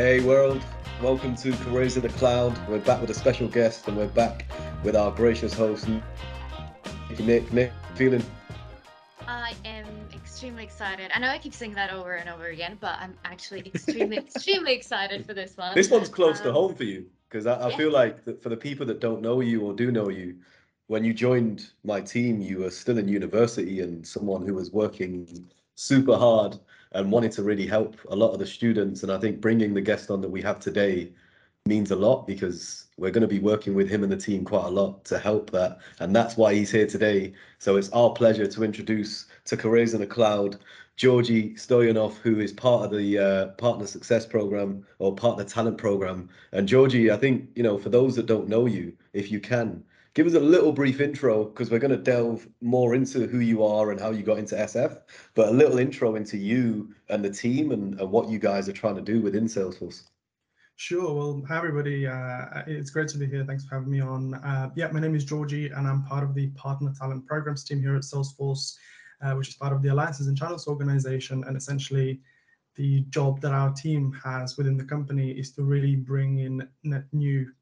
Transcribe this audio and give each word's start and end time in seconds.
Hey 0.00 0.20
world, 0.20 0.62
welcome 1.02 1.36
to 1.36 1.52
Careers 1.52 1.94
in 1.98 2.02
the 2.02 2.08
Cloud. 2.08 2.58
We're 2.66 2.78
back 2.78 3.02
with 3.02 3.10
a 3.10 3.14
special 3.14 3.48
guest 3.48 3.86
and 3.86 3.98
we're 3.98 4.06
back 4.06 4.50
with 4.82 4.96
our 4.96 5.10
gracious 5.10 5.52
host, 5.52 5.86
Nick. 7.18 7.52
Nick, 7.52 7.70
feeling? 7.96 8.24
I 9.28 9.54
am 9.66 9.84
extremely 10.14 10.64
excited. 10.64 11.10
I 11.14 11.18
know 11.18 11.28
I 11.28 11.36
keep 11.36 11.52
saying 11.52 11.74
that 11.74 11.92
over 11.92 12.14
and 12.14 12.30
over 12.30 12.46
again, 12.46 12.78
but 12.80 12.98
I'm 12.98 13.14
actually 13.26 13.60
extremely, 13.66 14.16
extremely 14.16 14.72
excited 14.72 15.26
for 15.26 15.34
this 15.34 15.58
one. 15.58 15.74
This 15.74 15.90
one's 15.90 16.08
close 16.08 16.38
um, 16.38 16.44
to 16.44 16.52
home 16.52 16.74
for 16.74 16.84
you 16.84 17.04
because 17.28 17.46
I, 17.46 17.60
I 17.60 17.68
yeah. 17.68 17.76
feel 17.76 17.92
like 17.92 18.24
that 18.24 18.42
for 18.42 18.48
the 18.48 18.56
people 18.56 18.86
that 18.86 19.00
don't 19.00 19.20
know 19.20 19.42
you 19.42 19.60
or 19.60 19.74
do 19.74 19.92
know 19.92 20.08
you, 20.08 20.36
when 20.86 21.04
you 21.04 21.12
joined 21.12 21.72
my 21.84 22.00
team, 22.00 22.40
you 22.40 22.60
were 22.60 22.70
still 22.70 22.96
in 22.96 23.06
university 23.06 23.80
and 23.80 24.06
someone 24.06 24.46
who 24.46 24.54
was 24.54 24.72
working 24.72 25.46
super 25.74 26.16
hard 26.16 26.58
and 26.92 27.10
wanted 27.12 27.32
to 27.32 27.42
really 27.42 27.66
help 27.66 27.96
a 28.08 28.16
lot 28.16 28.32
of 28.32 28.38
the 28.38 28.46
students. 28.46 29.02
And 29.02 29.12
I 29.12 29.18
think 29.18 29.40
bringing 29.40 29.74
the 29.74 29.80
guest 29.80 30.10
on 30.10 30.20
that 30.22 30.30
we 30.30 30.42
have 30.42 30.58
today 30.58 31.12
means 31.66 31.90
a 31.90 31.96
lot 31.96 32.26
because 32.26 32.86
we're 32.96 33.10
going 33.10 33.22
to 33.22 33.28
be 33.28 33.38
working 33.38 33.74
with 33.74 33.88
him 33.88 34.02
and 34.02 34.10
the 34.10 34.16
team 34.16 34.44
quite 34.44 34.64
a 34.64 34.70
lot 34.70 35.04
to 35.06 35.18
help 35.18 35.50
that. 35.50 35.78
And 36.00 36.14
that's 36.14 36.36
why 36.36 36.54
he's 36.54 36.70
here 36.70 36.86
today. 36.86 37.32
So 37.58 37.76
it's 37.76 37.90
our 37.90 38.10
pleasure 38.10 38.46
to 38.46 38.64
introduce 38.64 39.26
to 39.46 39.56
Careers 39.56 39.94
in 39.94 40.00
the 40.00 40.06
Cloud, 40.06 40.58
Georgi 40.96 41.54
Stoyanov, 41.54 42.16
who 42.16 42.40
is 42.40 42.52
part 42.52 42.84
of 42.84 42.90
the 42.98 43.18
uh, 43.18 43.46
Partner 43.52 43.86
Success 43.86 44.26
Program 44.26 44.86
or 44.98 45.14
Partner 45.14 45.44
Talent 45.44 45.78
Program. 45.78 46.28
And 46.52 46.68
Georgi, 46.68 47.10
I 47.10 47.16
think, 47.16 47.48
you 47.54 47.62
know, 47.62 47.78
for 47.78 47.88
those 47.88 48.16
that 48.16 48.26
don't 48.26 48.48
know 48.48 48.66
you, 48.66 48.92
if 49.12 49.30
you 49.30 49.40
can, 49.40 49.82
give 50.14 50.26
us 50.26 50.34
a 50.34 50.40
little 50.40 50.72
brief 50.72 51.00
intro 51.00 51.44
because 51.44 51.70
we're 51.70 51.78
going 51.78 51.90
to 51.90 51.96
delve 51.96 52.48
more 52.60 52.94
into 52.94 53.26
who 53.26 53.40
you 53.40 53.64
are 53.64 53.90
and 53.90 54.00
how 54.00 54.10
you 54.10 54.22
got 54.22 54.38
into 54.38 54.54
SF, 54.54 55.00
but 55.34 55.48
a 55.48 55.52
little 55.52 55.78
intro 55.78 56.16
into 56.16 56.36
you 56.36 56.94
and 57.08 57.24
the 57.24 57.30
team 57.30 57.72
and, 57.72 58.00
and 58.00 58.10
what 58.10 58.28
you 58.28 58.38
guys 58.38 58.68
are 58.68 58.72
trying 58.72 58.96
to 58.96 59.02
do 59.02 59.20
within 59.20 59.44
Salesforce. 59.44 60.02
Sure. 60.76 61.12
Well, 61.14 61.42
hi, 61.46 61.58
everybody. 61.58 62.06
Uh, 62.06 62.62
it's 62.66 62.90
great 62.90 63.08
to 63.08 63.18
be 63.18 63.26
here. 63.26 63.44
Thanks 63.44 63.66
for 63.66 63.74
having 63.74 63.90
me 63.90 64.00
on. 64.00 64.34
Uh, 64.34 64.70
yeah, 64.74 64.88
my 64.90 64.98
name 64.98 65.14
is 65.14 65.26
Georgie, 65.26 65.66
and 65.66 65.86
I'm 65.86 66.02
part 66.04 66.24
of 66.24 66.34
the 66.34 66.48
Partner 66.48 66.92
Talent 66.98 67.26
Programs 67.26 67.64
team 67.64 67.82
here 67.82 67.94
at 67.96 68.02
Salesforce, 68.02 68.76
uh, 69.20 69.34
which 69.34 69.48
is 69.48 69.56
part 69.56 69.74
of 69.74 69.82
the 69.82 69.88
Alliances 69.88 70.26
and 70.26 70.38
Channels 70.38 70.66
organization. 70.66 71.44
And 71.46 71.54
essentially, 71.54 72.20
the 72.76 73.02
job 73.10 73.42
that 73.42 73.52
our 73.52 73.74
team 73.74 74.18
has 74.24 74.56
within 74.56 74.78
the 74.78 74.84
company 74.84 75.32
is 75.32 75.52
to 75.52 75.62
really 75.62 75.96
bring 75.96 76.38
in 76.38 76.66
new 77.12 77.52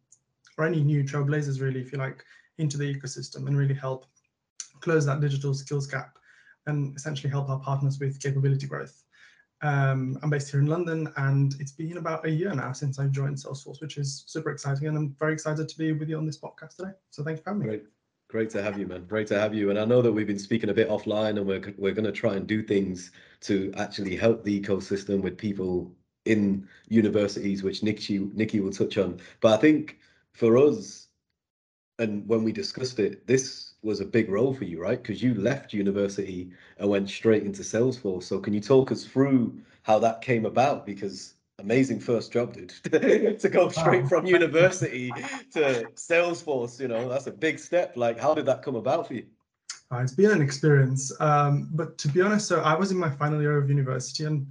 or 0.58 0.66
any 0.66 0.82
new 0.82 1.04
trailblazers, 1.04 1.60
really, 1.60 1.80
if 1.80 1.92
you 1.92 1.98
like, 1.98 2.24
into 2.58 2.76
the 2.76 2.92
ecosystem 2.92 3.46
and 3.46 3.56
really 3.56 3.74
help 3.74 4.06
close 4.80 5.06
that 5.06 5.20
digital 5.20 5.54
skills 5.54 5.86
gap 5.86 6.18
and 6.66 6.94
essentially 6.96 7.30
help 7.30 7.48
our 7.48 7.60
partners 7.60 7.98
with 7.98 8.20
capability 8.20 8.66
growth. 8.66 9.04
Um, 9.62 10.18
I'm 10.22 10.30
based 10.30 10.50
here 10.50 10.60
in 10.60 10.66
London 10.66 11.12
and 11.16 11.54
it's 11.58 11.72
been 11.72 11.96
about 11.96 12.26
a 12.26 12.30
year 12.30 12.54
now 12.54 12.72
since 12.72 12.98
I 12.98 13.06
joined 13.06 13.36
Salesforce, 13.36 13.80
which 13.80 13.96
is 13.96 14.24
super 14.26 14.50
exciting. 14.50 14.86
And 14.86 14.96
I'm 14.96 15.16
very 15.18 15.32
excited 15.32 15.68
to 15.68 15.78
be 15.78 15.92
with 15.92 16.08
you 16.08 16.16
on 16.16 16.26
this 16.26 16.38
podcast 16.38 16.76
today. 16.76 16.92
So 17.10 17.24
thank 17.24 17.38
you 17.38 17.42
for 17.42 17.50
having 17.50 17.62
me. 17.62 17.68
Great. 17.68 17.84
Great 18.28 18.50
to 18.50 18.62
have 18.62 18.78
you, 18.78 18.86
man. 18.86 19.04
Great 19.06 19.26
to 19.28 19.40
have 19.40 19.54
you. 19.54 19.70
And 19.70 19.78
I 19.78 19.86
know 19.86 20.02
that 20.02 20.12
we've 20.12 20.26
been 20.26 20.38
speaking 20.38 20.68
a 20.68 20.74
bit 20.74 20.90
offline 20.90 21.38
and 21.38 21.46
we're, 21.46 21.74
we're 21.78 21.94
going 21.94 22.04
to 22.04 22.12
try 22.12 22.34
and 22.34 22.46
do 22.46 22.62
things 22.62 23.10
to 23.40 23.72
actually 23.78 24.16
help 24.16 24.44
the 24.44 24.60
ecosystem 24.60 25.22
with 25.22 25.38
people 25.38 25.90
in 26.26 26.68
universities, 26.88 27.62
which 27.62 27.82
Nikki, 27.82 28.18
Nikki 28.34 28.60
will 28.60 28.70
touch 28.70 28.98
on. 28.98 29.18
But 29.40 29.54
I 29.54 29.56
think 29.56 29.98
for 30.38 30.56
us, 30.56 31.08
and 31.98 32.26
when 32.28 32.44
we 32.44 32.52
discussed 32.52 33.00
it, 33.00 33.26
this 33.26 33.74
was 33.82 33.98
a 33.98 34.04
big 34.04 34.28
role 34.28 34.54
for 34.54 34.62
you, 34.62 34.80
right? 34.80 35.02
Because 35.02 35.20
you 35.20 35.34
left 35.34 35.72
university 35.72 36.52
and 36.78 36.88
went 36.88 37.10
straight 37.10 37.42
into 37.42 37.62
Salesforce. 37.62 38.22
So 38.22 38.38
can 38.38 38.54
you 38.54 38.60
talk 38.60 38.92
us 38.92 39.04
through 39.04 39.58
how 39.82 39.98
that 39.98 40.22
came 40.22 40.46
about? 40.46 40.86
Because 40.86 41.34
amazing 41.58 41.98
first 41.98 42.32
job, 42.32 42.54
dude. 42.54 42.68
to 43.40 43.48
go 43.48 43.68
straight 43.68 44.06
from 44.08 44.26
university 44.26 45.10
to 45.54 45.88
Salesforce, 45.96 46.78
you 46.78 46.86
know, 46.86 47.08
that's 47.08 47.26
a 47.26 47.32
big 47.32 47.58
step. 47.58 47.96
Like, 47.96 48.16
how 48.16 48.32
did 48.32 48.46
that 48.46 48.62
come 48.62 48.76
about 48.76 49.08
for 49.08 49.14
you? 49.14 49.26
Uh, 49.90 49.98
it's 49.98 50.14
been 50.14 50.30
an 50.30 50.40
experience. 50.40 51.10
Um, 51.20 51.68
but 51.72 51.98
to 51.98 52.06
be 52.06 52.20
honest, 52.20 52.46
so 52.46 52.60
I 52.60 52.76
was 52.76 52.92
in 52.92 52.96
my 52.96 53.10
final 53.10 53.40
year 53.40 53.58
of 53.58 53.68
university, 53.68 54.24
and 54.24 54.46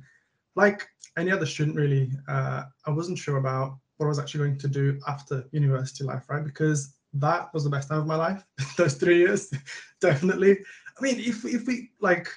like 0.56 0.86
any 1.18 1.32
other 1.32 1.46
student, 1.46 1.78
really, 1.78 2.12
uh, 2.28 2.64
I 2.86 2.92
wasn't 2.92 3.18
sure 3.18 3.38
about 3.38 3.78
what 3.98 4.06
I 4.08 4.10
was 4.10 4.20
actually 4.20 4.46
going 4.46 4.60
to 4.60 4.68
do 4.68 5.00
after 5.08 5.46
university 5.52 6.04
life, 6.04 6.30
right? 6.30 6.44
Because 6.44 6.96
that 7.14 7.54
was 7.54 7.64
the 7.64 7.70
best 7.70 7.90
time 7.90 8.00
of 8.00 8.08
my 8.08 8.16
life. 8.16 8.44
Those 8.78 8.96
three 8.96 9.18
years, 9.20 9.52
definitely. 10.02 10.52
I 10.52 11.02
mean, 11.02 11.20
if 11.20 11.46
if 11.46 11.68
we 11.68 11.92
like 12.00 12.30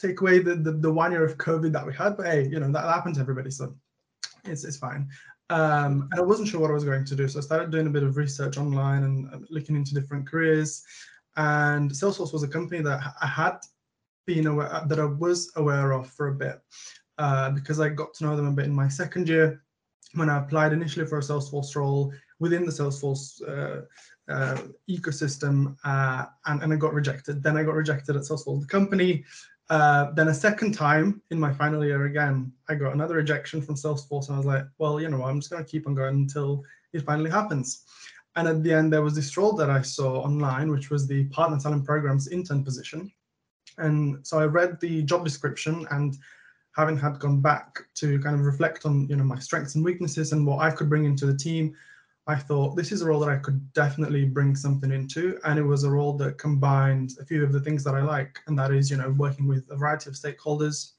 take 0.00 0.20
away 0.20 0.38
the, 0.38 0.54
the, 0.54 0.72
the 0.72 0.92
one 0.92 1.10
year 1.10 1.24
of 1.24 1.38
COVID 1.38 1.72
that 1.72 1.86
we 1.86 1.92
had, 1.92 2.16
but 2.16 2.26
hey, 2.26 2.48
you 2.48 2.60
know 2.60 2.70
that 2.70 2.84
happened 2.84 3.16
to 3.16 3.20
everybody, 3.20 3.50
so 3.50 3.74
it's 4.44 4.64
it's 4.64 4.76
fine. 4.76 5.08
Um, 5.50 6.08
and 6.12 6.20
I 6.20 6.22
wasn't 6.22 6.48
sure 6.48 6.60
what 6.60 6.70
I 6.70 6.74
was 6.74 6.84
going 6.84 7.04
to 7.04 7.16
do, 7.16 7.26
so 7.26 7.38
I 7.38 7.42
started 7.42 7.70
doing 7.70 7.86
a 7.86 7.90
bit 7.90 8.02
of 8.02 8.16
research 8.16 8.58
online 8.58 9.04
and 9.04 9.46
looking 9.50 9.76
into 9.76 9.94
different 9.94 10.28
careers. 10.28 10.82
And 11.36 11.90
Salesforce 11.90 12.32
was 12.32 12.42
a 12.42 12.48
company 12.48 12.82
that 12.82 13.00
I 13.20 13.26
had 13.26 13.58
been 14.26 14.46
aware 14.46 14.82
that 14.86 15.00
I 15.00 15.04
was 15.04 15.50
aware 15.56 15.92
of 15.92 16.10
for 16.10 16.28
a 16.28 16.34
bit 16.34 16.60
uh, 17.16 17.50
because 17.50 17.80
I 17.80 17.88
got 17.88 18.12
to 18.14 18.24
know 18.24 18.36
them 18.36 18.48
a 18.48 18.52
bit 18.52 18.66
in 18.66 18.74
my 18.74 18.88
second 18.88 19.28
year 19.28 19.62
when 20.14 20.30
I 20.30 20.38
applied 20.38 20.72
initially 20.72 21.06
for 21.06 21.18
a 21.18 21.22
Salesforce 21.22 21.74
role 21.76 22.12
within 22.38 22.64
the 22.64 22.72
Salesforce 22.72 23.42
uh, 23.46 23.82
uh, 24.32 24.62
ecosystem 24.88 25.76
uh, 25.84 26.26
and, 26.46 26.62
and 26.62 26.72
I 26.72 26.76
got 26.76 26.94
rejected. 26.94 27.42
Then 27.42 27.56
I 27.56 27.64
got 27.64 27.74
rejected 27.74 28.16
at 28.16 28.22
Salesforce, 28.22 28.60
the 28.60 28.66
company. 28.66 29.24
Uh, 29.70 30.12
then 30.12 30.28
a 30.28 30.34
second 30.34 30.72
time 30.72 31.20
in 31.30 31.38
my 31.38 31.52
final 31.52 31.84
year 31.84 32.06
again, 32.06 32.52
I 32.68 32.74
got 32.74 32.94
another 32.94 33.16
rejection 33.16 33.60
from 33.60 33.74
Salesforce. 33.74 34.28
And 34.28 34.34
I 34.34 34.38
was 34.38 34.46
like, 34.46 34.64
well, 34.78 35.00
you 35.00 35.08
know, 35.08 35.18
what? 35.18 35.28
I'm 35.28 35.40
just 35.40 35.50
going 35.50 35.64
to 35.64 35.70
keep 35.70 35.86
on 35.86 35.94
going 35.94 36.14
until 36.14 36.64
it 36.92 37.04
finally 37.04 37.30
happens. 37.30 37.84
And 38.36 38.48
at 38.48 38.62
the 38.62 38.72
end, 38.72 38.92
there 38.92 39.02
was 39.02 39.14
this 39.14 39.36
role 39.36 39.52
that 39.54 39.68
I 39.68 39.82
saw 39.82 40.20
online, 40.20 40.70
which 40.70 40.90
was 40.90 41.06
the 41.06 41.24
Partner 41.24 41.58
Talent 41.58 41.84
Programs 41.84 42.28
intern 42.28 42.64
position. 42.64 43.10
And 43.78 44.26
so 44.26 44.38
I 44.38 44.44
read 44.44 44.80
the 44.80 45.02
job 45.02 45.24
description 45.24 45.86
and 45.90 46.16
having 46.76 46.96
had 46.96 47.18
gone 47.18 47.40
back 47.40 47.80
to 47.94 48.20
kind 48.20 48.34
of 48.34 48.42
reflect 48.42 48.86
on, 48.86 49.08
you 49.08 49.16
know, 49.16 49.24
my 49.24 49.38
strengths 49.38 49.74
and 49.74 49.84
weaknesses 49.84 50.32
and 50.32 50.46
what 50.46 50.60
I 50.60 50.70
could 50.70 50.88
bring 50.88 51.04
into 51.04 51.26
the 51.26 51.36
team, 51.36 51.74
I 52.26 52.36
thought 52.36 52.76
this 52.76 52.92
is 52.92 53.00
a 53.00 53.06
role 53.06 53.20
that 53.20 53.30
I 53.30 53.36
could 53.36 53.72
definitely 53.72 54.26
bring 54.26 54.54
something 54.54 54.92
into. 54.92 55.38
And 55.44 55.58
it 55.58 55.62
was 55.62 55.84
a 55.84 55.90
role 55.90 56.12
that 56.18 56.36
combined 56.36 57.12
a 57.20 57.24
few 57.24 57.42
of 57.42 57.52
the 57.52 57.60
things 57.60 57.82
that 57.84 57.94
I 57.94 58.02
like. 58.02 58.38
And 58.46 58.58
that 58.58 58.70
is, 58.70 58.90
you 58.90 58.98
know, 58.98 59.10
working 59.16 59.48
with 59.48 59.64
a 59.70 59.76
variety 59.76 60.10
of 60.10 60.14
stakeholders, 60.14 60.92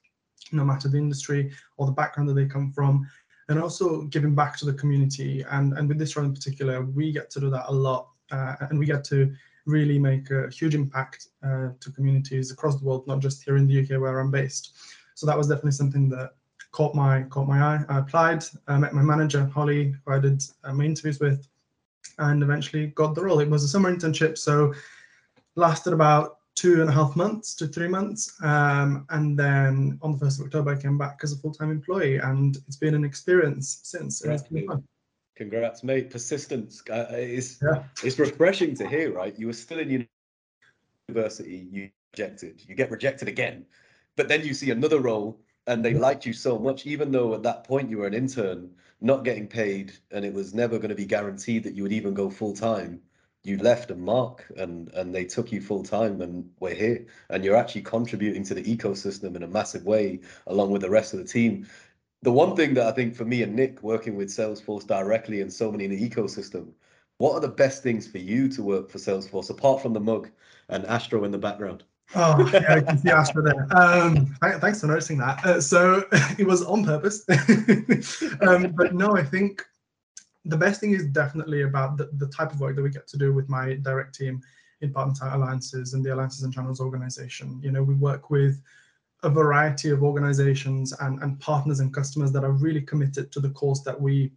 no 0.51 0.65
matter 0.65 0.89
the 0.89 0.97
industry 0.97 1.51
or 1.77 1.85
the 1.85 1.91
background 1.91 2.29
that 2.29 2.33
they 2.33 2.45
come 2.45 2.71
from, 2.71 3.07
and 3.47 3.61
also 3.61 4.03
giving 4.03 4.33
back 4.33 4.57
to 4.57 4.65
the 4.65 4.73
community. 4.73 5.45
And, 5.51 5.77
and 5.77 5.87
with 5.87 5.99
this 5.99 6.15
role 6.15 6.25
in 6.25 6.33
particular, 6.33 6.81
we 6.81 7.11
get 7.11 7.29
to 7.31 7.39
do 7.39 7.51
that 7.51 7.65
a 7.67 7.71
lot. 7.71 8.09
Uh, 8.31 8.55
and 8.69 8.79
we 8.79 8.85
get 8.85 9.03
to 9.05 9.31
really 9.65 9.99
make 9.99 10.31
a 10.31 10.49
huge 10.49 10.75
impact 10.75 11.27
uh, 11.43 11.69
to 11.79 11.91
communities 11.91 12.51
across 12.51 12.79
the 12.79 12.85
world, 12.85 13.05
not 13.07 13.19
just 13.19 13.43
here 13.43 13.57
in 13.57 13.67
the 13.67 13.81
UK 13.81 14.01
where 14.01 14.19
I'm 14.19 14.31
based. 14.31 14.75
So 15.19 15.25
that 15.25 15.37
was 15.37 15.47
definitely 15.47 15.71
something 15.71 16.07
that 16.11 16.31
caught 16.71 16.95
my 16.95 17.23
caught 17.23 17.45
my 17.45 17.59
eye. 17.59 17.83
I 17.89 17.99
applied, 17.99 18.41
I 18.69 18.77
met 18.77 18.93
my 18.93 19.01
manager 19.01 19.45
Holly, 19.53 19.93
who 20.05 20.13
I 20.13 20.19
did 20.19 20.41
uh, 20.63 20.71
my 20.71 20.85
interviews 20.85 21.19
with, 21.19 21.45
and 22.19 22.41
eventually 22.41 22.87
got 22.87 23.15
the 23.15 23.23
role. 23.25 23.41
It 23.41 23.49
was 23.49 23.65
a 23.65 23.67
summer 23.67 23.93
internship, 23.93 24.37
so 24.37 24.73
lasted 25.55 25.91
about 25.91 26.37
two 26.55 26.79
and 26.79 26.89
a 26.89 26.93
half 26.93 27.17
months 27.17 27.53
to 27.55 27.67
three 27.67 27.89
months, 27.89 28.33
um, 28.43 29.05
and 29.09 29.37
then 29.37 29.99
on 30.01 30.13
the 30.13 30.19
first 30.19 30.39
of 30.39 30.45
October, 30.45 30.71
I 30.71 30.81
came 30.81 30.97
back 30.97 31.19
as 31.21 31.33
a 31.33 31.37
full 31.37 31.53
time 31.53 31.69
employee, 31.69 32.15
and 32.15 32.55
it's 32.65 32.77
been 32.77 32.95
an 32.95 33.03
experience 33.03 33.81
since. 33.83 34.21
Congrats, 34.21 34.49
mate. 34.51 34.69
Congrats, 35.35 35.83
mate. 35.83 36.11
Persistence. 36.11 36.81
Uh, 36.89 37.07
it's 37.09 37.61
yeah. 37.61 37.83
it's 38.05 38.17
refreshing 38.19 38.73
to 38.75 38.87
hear, 38.87 39.11
right? 39.11 39.37
You 39.37 39.47
were 39.47 39.53
still 39.53 39.79
in 39.79 40.07
university, 41.09 41.67
you 41.69 41.89
rejected, 42.13 42.61
you 42.65 42.73
get 42.73 42.89
rejected 42.89 43.27
again, 43.27 43.65
but 44.15 44.27
then 44.27 44.43
you 44.43 44.53
see 44.53 44.71
another 44.71 44.99
role 44.99 45.39
and 45.67 45.85
they 45.85 45.91
mm-hmm. 45.91 46.01
liked 46.01 46.25
you 46.25 46.33
so 46.33 46.57
much, 46.57 46.85
even 46.85 47.11
though 47.11 47.33
at 47.35 47.43
that 47.43 47.63
point 47.63 47.89
you 47.89 47.99
were 47.99 48.07
an 48.07 48.13
intern, 48.13 48.71
not 49.01 49.23
getting 49.23 49.47
paid, 49.47 49.93
and 50.11 50.25
it 50.25 50.33
was 50.33 50.53
never 50.53 50.77
going 50.77 50.89
to 50.89 50.95
be 50.95 51.05
guaranteed 51.05 51.63
that 51.63 51.75
you 51.75 51.83
would 51.83 51.93
even 51.93 52.13
go 52.13 52.29
full 52.29 52.53
time. 52.53 53.01
You 53.43 53.57
left 53.57 53.91
a 53.91 53.95
mark, 53.95 54.51
and 54.57 54.89
and 54.93 55.13
they 55.13 55.25
took 55.25 55.51
you 55.51 55.61
full 55.61 55.83
time, 55.83 56.21
and 56.21 56.49
we're 56.59 56.73
here, 56.73 57.05
and 57.29 57.45
you're 57.45 57.55
actually 57.55 57.83
contributing 57.83 58.43
to 58.45 58.53
the 58.53 58.63
ecosystem 58.63 59.35
in 59.35 59.43
a 59.43 59.47
massive 59.47 59.85
way, 59.85 60.19
along 60.47 60.71
with 60.71 60.81
the 60.81 60.89
rest 60.89 61.13
of 61.13 61.19
the 61.19 61.25
team. 61.25 61.67
The 62.21 62.31
one 62.31 62.55
thing 62.55 62.73
that 62.73 62.87
I 62.87 62.91
think 62.91 63.15
for 63.15 63.23
me 63.23 63.43
and 63.43 63.55
Nick 63.55 63.81
working 63.81 64.15
with 64.15 64.29
Salesforce 64.29 64.85
directly 64.85 65.39
and 65.39 65.53
so 65.53 65.71
many 65.71 65.85
in 65.85 65.91
the 65.91 66.09
ecosystem, 66.09 66.73
what 67.19 67.33
are 67.33 67.39
the 67.41 67.47
best 67.47 67.83
things 67.83 68.07
for 68.07 68.17
you 68.17 68.49
to 68.49 68.63
work 68.63 68.89
for 68.89 68.97
Salesforce 68.97 69.49
apart 69.49 69.81
from 69.81 69.93
the 69.93 69.99
mug 70.01 70.29
and 70.67 70.85
Astro 70.85 71.23
in 71.23 71.31
the 71.31 71.37
background? 71.37 71.83
Oh, 72.15 72.49
yeah, 72.51 72.75
I 72.75 72.81
can 72.81 72.97
see 72.97 73.09
Astro 73.09 73.43
there. 73.43 73.67
Um, 73.71 74.35
thanks 74.41 74.81
for 74.81 74.87
noticing 74.87 75.17
that. 75.19 75.45
Uh, 75.45 75.61
so 75.61 76.05
it 76.39 76.45
was 76.45 76.63
on 76.63 76.83
purpose. 76.83 77.23
um, 78.41 78.73
but 78.75 78.95
no, 78.95 79.15
I 79.15 79.23
think 79.23 79.63
the 80.45 80.57
best 80.57 80.79
thing 80.79 80.93
is 80.93 81.05
definitely 81.05 81.61
about 81.61 81.97
the, 81.97 82.09
the 82.17 82.27
type 82.27 82.51
of 82.51 82.59
work 82.59 82.75
that 82.75 82.81
we 82.81 82.89
get 82.89 83.07
to 83.07 83.17
do 83.17 83.33
with 83.33 83.47
my 83.47 83.75
direct 83.75 84.15
team 84.15 84.41
in 84.81 84.91
partner 84.91 85.29
alliances 85.33 85.93
and 85.93 86.03
the 86.03 86.13
alliances 86.13 86.43
and 86.43 86.53
channels 86.53 86.79
organization. 86.79 87.59
You 87.61 87.71
know, 87.71 87.83
we 87.83 87.93
work 87.93 88.29
with 88.29 88.61
a 89.23 89.29
variety 89.29 89.89
of 89.89 90.01
organizations 90.01 90.93
and, 91.01 91.21
and 91.21 91.39
partners 91.39 91.79
and 91.79 91.93
customers 91.93 92.31
that 92.31 92.43
are 92.43 92.51
really 92.51 92.81
committed 92.81 93.31
to 93.33 93.39
the 93.39 93.49
cause 93.51 93.83
that 93.83 93.99
we 93.99 94.31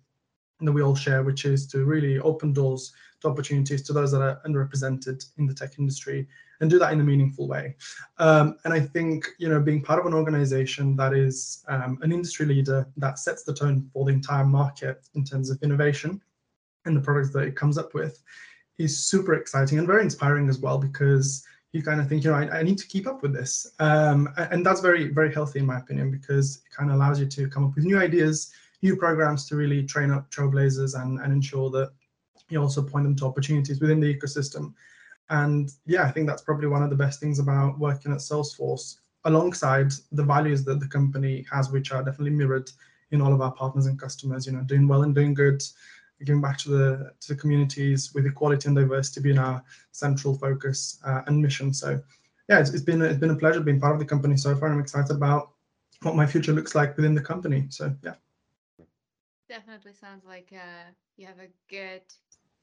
that 0.61 0.73
we 0.73 0.83
all 0.83 0.95
share, 0.95 1.25
which 1.25 1.45
is 1.45 1.67
to 1.67 1.85
really 1.85 2.21
open 2.21 2.53
doors 2.53 2.93
to 3.23 3.29
opportunities 3.29 3.83
to 3.83 3.93
those 3.93 4.13
that 4.13 4.21
are 4.21 4.41
underrepresented 4.47 5.25
in 5.39 5.47
the 5.47 5.55
tech 5.55 5.79
industry 5.79 6.29
and 6.61 6.71
do 6.71 6.79
that 6.79 6.93
in 6.93 7.01
a 7.01 7.05
meaningful 7.05 7.49
way. 7.49 7.75
Um, 8.19 8.57
and 8.65 8.73
I 8.73 8.81
think 8.81 9.27
you 9.39 9.49
know 9.49 9.61
being 9.61 9.83
part 9.83 9.99
of 9.99 10.07
an 10.07 10.15
organization 10.15 10.97
that 10.97 11.15
is 11.15 11.65
um, 11.69 11.99
an 12.03 12.13
industry 12.13 12.47
leader 12.47 12.87
that 12.97 13.19
sets 13.19 13.43
the 13.43 13.55
tone 13.55 13.89
for 13.93 14.05
the 14.05 14.13
entire 14.13 14.45
market 14.45 15.09
in 15.15 15.25
terms 15.25 15.51
of 15.51 15.63
innovation 15.63 16.21
and 16.85 16.97
the 16.97 17.01
products 17.01 17.33
that 17.33 17.45
it 17.45 17.57
comes 17.57 17.79
up 17.79 17.95
with 17.95 18.23
is 18.79 19.07
super 19.07 19.35
exciting 19.35 19.79
and 19.79 19.87
very 19.87 20.03
inspiring 20.03 20.49
as 20.49 20.59
well 20.59 20.79
because 20.79 21.45
you 21.73 21.83
kind 21.83 22.01
of 22.01 22.09
think, 22.09 22.25
you 22.25 22.31
know, 22.31 22.37
I, 22.37 22.59
I 22.59 22.63
need 22.63 22.79
to 22.79 22.87
keep 22.87 23.07
up 23.07 23.23
with 23.23 23.33
this. 23.33 23.67
Um, 23.79 24.29
and 24.37 24.65
that's 24.65 24.81
very, 24.81 25.09
very 25.09 25.33
healthy 25.33 25.59
in 25.59 25.67
my 25.67 25.79
opinion, 25.79 26.11
because 26.11 26.57
it 26.57 26.75
kind 26.75 26.91
of 26.91 26.97
allows 26.97 27.19
you 27.19 27.27
to 27.27 27.49
come 27.49 27.65
up 27.65 27.75
with 27.75 27.85
new 27.85 27.99
ideas, 27.99 28.53
new 28.83 28.97
programs 28.97 29.47
to 29.49 29.57
really 29.57 29.83
train 29.85 30.11
up 30.11 30.31
trailblazers 30.31 31.01
and, 31.01 31.19
and 31.21 31.33
ensure 31.33 31.71
that 31.71 31.93
you 32.53 32.61
also 32.61 32.83
point 32.83 33.05
them 33.05 33.17
to 33.17 33.27
opportunities 33.27 33.81
within 33.81 34.01
the 34.01 34.15
ecosystem. 34.15 34.75
And 35.31 35.73
yeah, 35.87 36.05
I 36.05 36.11
think 36.11 36.27
that's 36.27 36.43
probably 36.43 36.69
one 36.69 36.83
of 36.83 36.91
the 36.91 36.97
best 36.97 37.21
things 37.21 37.39
about 37.39 37.79
working 37.79 38.13
at 38.13 38.19
Salesforce, 38.19 38.99
alongside 39.25 39.93
the 40.13 40.25
values 40.25 40.65
that 40.65 40.81
the 40.81 40.89
company 40.89 41.47
has, 41.51 41.71
which 41.71 41.93
are 41.93 42.03
definitely 42.03 42.31
mirrored 42.31 42.71
in 43.13 43.21
all 43.21 43.33
of 43.33 43.41
our 43.41 43.53
partners 43.53 43.87
and 43.87 43.99
customers, 43.99 44.47
you 44.47 44.53
know, 44.53 44.63
doing 44.63 44.89
well 44.89 45.03
and 45.03 45.15
doing 45.15 45.35
good, 45.35 45.63
giving 46.25 46.41
back 46.41 46.59
to 46.59 46.71
the 46.71 47.13
to 47.21 47.29
the 47.29 47.41
communities 47.41 48.13
with 48.15 48.27
equality 48.27 48.69
and 48.69 48.77
diversity 48.77 49.21
being 49.21 49.39
our 49.39 49.63
central 49.93 50.35
focus 50.35 51.01
uh, 51.05 51.23
and 51.27 51.41
mission. 51.41 51.73
So 51.73 52.01
yeah, 52.49 52.59
it's, 52.59 52.71
it's 52.71 52.83
been 52.83 53.03
it's 53.03 53.19
been 53.19 53.31
a 53.31 53.37
pleasure 53.37 53.61
being 53.61 53.81
part 53.81 53.95
of 53.95 53.99
the 53.99 54.05
company 54.05 54.37
so 54.37 54.55
far. 54.57 54.69
I'm 54.69 54.81
excited 54.81 55.15
about 55.17 55.53
what 56.03 56.17
my 56.17 56.27
future 56.27 56.53
looks 56.53 56.75
like 56.75 56.97
within 56.97 57.15
the 57.15 57.21
company. 57.21 57.67
So 57.71 57.95
yeah. 58.03 58.15
Definitely 59.49 59.93
sounds 59.93 60.25
like 60.25 60.53
uh, 60.53 60.91
you 61.17 61.27
have 61.27 61.39
a 61.39 61.49
good 61.69 62.03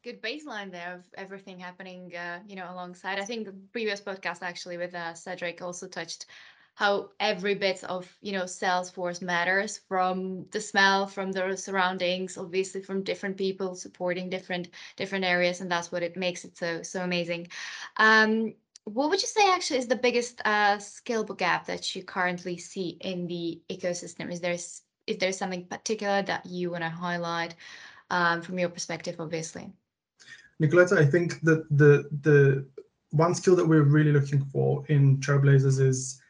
good 0.04 0.22
baseline 0.22 0.72
there 0.72 0.96
of 0.96 1.06
everything 1.18 1.60
happening 1.60 2.16
uh, 2.16 2.40
you 2.48 2.56
know 2.56 2.72
alongside. 2.72 3.20
I 3.20 3.26
think 3.26 3.46
the 3.46 3.56
previous 3.72 4.02
podcast 4.02 4.42
actually 4.42 4.78
with 4.78 4.96
uh, 4.96 5.14
cedric 5.14 5.62
also 5.62 5.88
touched 5.88 6.26
how 6.76 7.10
every 7.20 7.56
bit 7.56 7.84
of 7.84 8.08
you 8.22 8.32
know 8.32 8.44
salesforce 8.44 9.22
matters 9.22 9.82
from 9.90 10.46
the 10.52 10.62
smell 10.62 11.06
from 11.08 11.32
the 11.34 11.58
surroundings 11.58 12.38
obviously 12.38 12.82
from 12.82 13.04
different 13.04 13.36
people 13.36 13.76
supporting 13.76 14.30
different 14.30 14.70
different 14.96 15.26
areas 15.26 15.60
and 15.60 15.70
that's 15.70 15.92
what 15.92 16.04
it 16.04 16.16
makes 16.16 16.46
it 16.46 16.58
so 16.58 16.82
so 16.82 17.04
amazing. 17.04 17.48
Um, 17.98 18.54
what 18.86 19.10
would 19.10 19.22
you 19.22 19.28
say 19.28 19.52
actually 19.52 19.80
is 19.80 19.88
the 19.88 19.96
biggest 19.96 20.42
uh, 20.46 20.80
skill 20.80 21.24
gap 21.26 21.66
that 21.68 21.96
you 21.96 22.04
currently 22.04 22.58
see 22.58 22.98
in 23.02 23.28
the 23.28 23.62
ecosystem? 23.70 24.32
Is 24.32 24.40
there 24.40 24.54
is 24.54 25.18
there 25.18 25.34
something 25.34 25.66
particular 25.66 26.22
that 26.24 26.46
you 26.46 26.72
want 26.72 26.84
to 26.84 26.90
highlight 26.90 27.56
um, 28.10 28.42
from 28.42 28.58
your 28.60 28.70
perspective 28.70 29.16
obviously 29.20 29.74
nicoletta 30.62 30.98
i 30.98 31.06
think 31.06 31.40
that 31.42 31.66
the 31.70 32.08
the 32.22 32.66
one 33.12 33.34
skill 33.34 33.56
that 33.56 33.68
we're 33.68 33.84
really 33.84 34.12
looking 34.12 34.44
for 34.46 34.86
in 34.88 35.18
trailblazers 35.18 35.80
is 35.80 36.22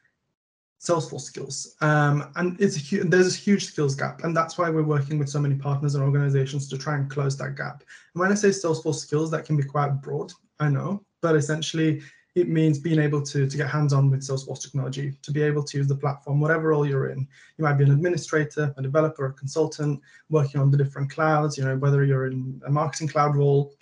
Salesforce 0.79 1.21
skills. 1.21 1.75
Um, 1.81 2.31
and 2.37 2.59
it's 2.59 2.77
a 2.77 2.79
hu- 2.79 3.03
there's 3.03 3.35
a 3.35 3.37
huge 3.37 3.65
skills 3.65 3.95
gap, 3.95 4.23
and 4.23 4.35
that's 4.35 4.57
why 4.57 4.69
we're 4.69 4.83
working 4.83 5.19
with 5.19 5.29
so 5.29 5.39
many 5.39 5.55
partners 5.55 5.95
and 5.95 6.03
organizations 6.03 6.69
to 6.69 6.77
try 6.77 6.95
and 6.95 7.09
close 7.09 7.37
that 7.37 7.55
gap. 7.55 7.83
And 8.13 8.21
when 8.21 8.31
I 8.31 8.35
say 8.35 8.49
Salesforce 8.49 8.95
skills, 8.95 9.29
that 9.31 9.45
can 9.45 9.57
be 9.57 9.63
quite 9.63 10.01
broad, 10.01 10.31
I 10.59 10.69
know, 10.69 11.03
but 11.21 11.35
essentially 11.35 12.01
it 12.35 12.47
means 12.47 12.79
being 12.79 12.99
able 12.99 13.21
to, 13.23 13.47
to 13.47 13.57
get 13.57 13.67
hands-on 13.67 14.09
with 14.09 14.21
Salesforce 14.21 14.61
technology, 14.61 15.13
to 15.21 15.31
be 15.31 15.41
able 15.41 15.63
to 15.63 15.77
use 15.77 15.87
the 15.87 15.95
platform, 15.95 16.39
whatever 16.39 16.69
role 16.69 16.85
you're 16.85 17.09
in. 17.09 17.27
You 17.57 17.63
might 17.65 17.73
be 17.73 17.83
an 17.83 17.91
administrator, 17.91 18.73
a 18.77 18.81
developer, 18.81 19.25
a 19.25 19.33
consultant, 19.33 19.99
working 20.29 20.61
on 20.61 20.71
the 20.71 20.77
different 20.77 21.11
clouds, 21.11 21.57
you 21.57 21.65
know, 21.65 21.75
whether 21.75 22.05
you're 22.05 22.27
in 22.27 22.61
a 22.65 22.71
marketing 22.71 23.09
cloud 23.09 23.35
role 23.35 23.73